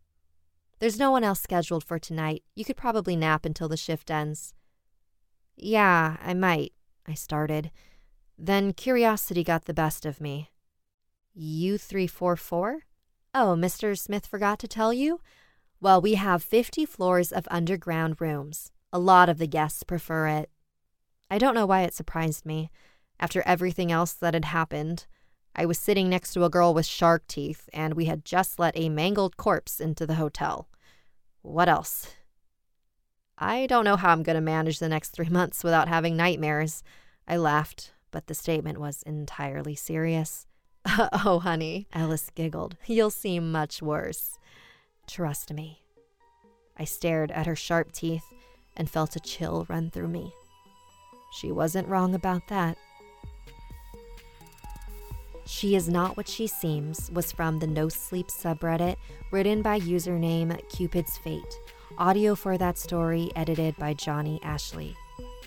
There's 0.83 0.99
no 0.99 1.13
one 1.13 1.23
else 1.23 1.41
scheduled 1.41 1.85
for 1.85 2.01
tonight. 2.01 2.43
You 2.57 2.65
could 2.65 2.77
probably 2.77 3.15
nap 3.15 3.47
until 3.47 3.69
the 3.69 3.77
shift 3.77 4.11
ends. 4.11 4.53
Yeah, 5.55 6.17
I 6.21 6.35
might, 6.35 6.73
I 7.07 7.15
started. 7.15 7.71
Then 8.37 8.73
curiosity 8.73 9.45
got 9.45 9.67
the 9.67 9.75
best 9.75 10.05
of 10.05 10.21
me. 10.21 10.51
U344? 11.39 12.79
Oh, 13.33 13.55
Mr. 13.57 13.97
Smith 13.97 14.27
forgot 14.27 14.59
to 14.59 14.67
tell 14.67 14.93
you? 14.93 15.21
Well, 15.81 16.01
we 16.01 16.15
have 16.15 16.43
50 16.43 16.85
floors 16.87 17.31
of 17.31 17.47
underground 17.49 18.21
rooms. 18.21 18.73
A 18.93 18.99
lot 18.99 19.29
of 19.29 19.39
the 19.39 19.47
guests 19.47 19.85
prefer 19.85 20.27
it. 20.27 20.51
I 21.31 21.39
don't 21.39 21.55
know 21.55 21.65
why 21.65 21.83
it 21.83 21.95
surprised 21.95 22.45
me. 22.45 22.73
After 23.21 23.45
everything 23.47 23.93
else 23.93 24.15
that 24.15 24.35
had 24.35 24.47
happened, 24.47 25.07
I 25.55 25.65
was 25.65 25.79
sitting 25.79 26.09
next 26.09 26.33
to 26.33 26.43
a 26.43 26.51
girl 26.51 26.75
with 26.75 26.87
shark 26.87 27.29
teeth, 27.29 27.69
and 27.73 27.95
we 27.95 28.07
had 28.07 28.25
just 28.25 28.59
let 28.59 28.77
a 28.77 28.89
mangled 28.89 29.37
corpse 29.37 29.79
into 29.79 30.09
the 30.09 30.17
hotel. 30.17 30.67
What 31.43 31.69
else? 31.69 32.15
I 33.37 33.67
don't 33.67 33.85
know 33.85 33.97
how 33.97 34.11
I'm 34.11 34.23
going 34.23 34.37
to 34.37 34.41
manage 34.41 34.79
the 34.79 34.89
next 34.89 35.11
three 35.11 35.29
months 35.31 35.65
without 35.65 35.89
having 35.89 36.17
nightmares. 36.17 36.83
I 37.27 37.37
laughed, 37.37 37.93
but 38.11 38.27
the 38.27 38.35
statement 38.35 38.79
was 38.79 39.03
entirely 39.03 39.75
serious. 39.75 40.47
oh, 41.25 41.41
honey, 41.43 41.87
Alice 41.93 42.31
giggled. 42.35 42.77
You'll 42.87 43.11
seem 43.11 43.53
much 43.53 43.83
worse. 43.83 44.39
Trust 45.07 45.53
me. 45.53 45.83
I 46.79 46.85
stared 46.85 47.31
at 47.33 47.47
her 47.47 47.57
sharp 47.57 47.93
teeth 47.93 48.25
and 48.77 48.89
felt 48.89 49.17
a 49.17 49.21
chill 49.21 49.67
run 49.69 49.91
through 49.91 50.09
me. 50.09 50.33
She 51.33 51.53
wasn't 51.53 51.89
wrong 51.89 52.15
about 52.15 52.49
that. 52.49 52.77
She 55.45 55.75
is 55.75 55.89
Not 55.89 56.17
What 56.17 56.29
She 56.29 56.47
Seems 56.47 57.11
was 57.11 57.33
from 57.33 57.59
the 57.59 57.67
No 57.67 57.89
Sleep 57.89 58.29
subreddit, 58.29 58.97
written 59.31 59.63
by 59.63 59.81
username 59.81 60.57
Cupid's 60.69 61.19
Fate. 61.19 61.59
Audio 61.99 62.35
for 62.35 62.57
that 62.57 62.79
story 62.79 63.31
edited 63.37 63.77
by 63.77 63.95
Johnny 63.95 64.41
Ashley. 64.43 64.97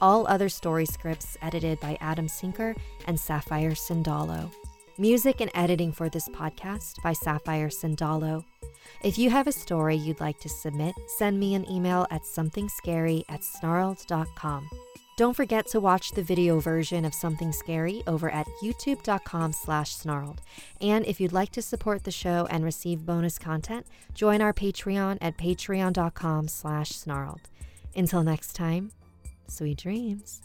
All 0.01 0.27
other 0.27 0.49
story 0.49 0.85
scripts 0.85 1.37
edited 1.41 1.79
by 1.79 1.97
Adam 2.01 2.27
Sinker 2.27 2.75
and 3.07 3.19
Sapphire 3.19 3.71
Sandalo. 3.71 4.51
Music 4.97 5.41
and 5.41 5.51
editing 5.55 5.91
for 5.91 6.09
this 6.09 6.29
podcast 6.29 7.01
by 7.01 7.13
Sapphire 7.13 7.69
Sandalo. 7.69 8.43
If 9.03 9.17
you 9.17 9.29
have 9.29 9.47
a 9.47 9.51
story 9.51 9.95
you'd 9.95 10.19
like 10.19 10.39
to 10.41 10.49
submit, 10.49 10.95
send 11.17 11.39
me 11.39 11.55
an 11.55 11.69
email 11.69 12.05
at 12.11 12.23
somethingscary 12.23 13.23
at 13.29 13.41
snarled.com. 13.41 14.69
Don't 15.17 15.33
forget 15.33 15.65
to 15.67 15.79
watch 15.79 16.11
the 16.11 16.23
video 16.23 16.59
version 16.59 17.05
of 17.05 17.13
Something 17.13 17.53
Scary 17.53 18.03
over 18.05 18.29
at 18.29 18.47
youtube.com 18.61 19.53
slash 19.53 19.95
snarled. 19.95 20.41
And 20.81 21.05
if 21.05 21.21
you'd 21.21 21.31
like 21.31 21.53
to 21.53 21.61
support 21.61 22.03
the 22.03 22.11
show 22.11 22.47
and 22.49 22.65
receive 22.65 23.05
bonus 23.05 23.39
content, 23.39 23.87
join 24.13 24.41
our 24.41 24.51
Patreon 24.51 25.17
at 25.21 25.37
patreon.com 25.37 26.49
slash 26.49 26.89
snarled. 26.89 27.49
Until 27.95 28.23
next 28.23 28.57
time, 28.57 28.91
sweet 29.47 29.77
dreams. 29.77 30.44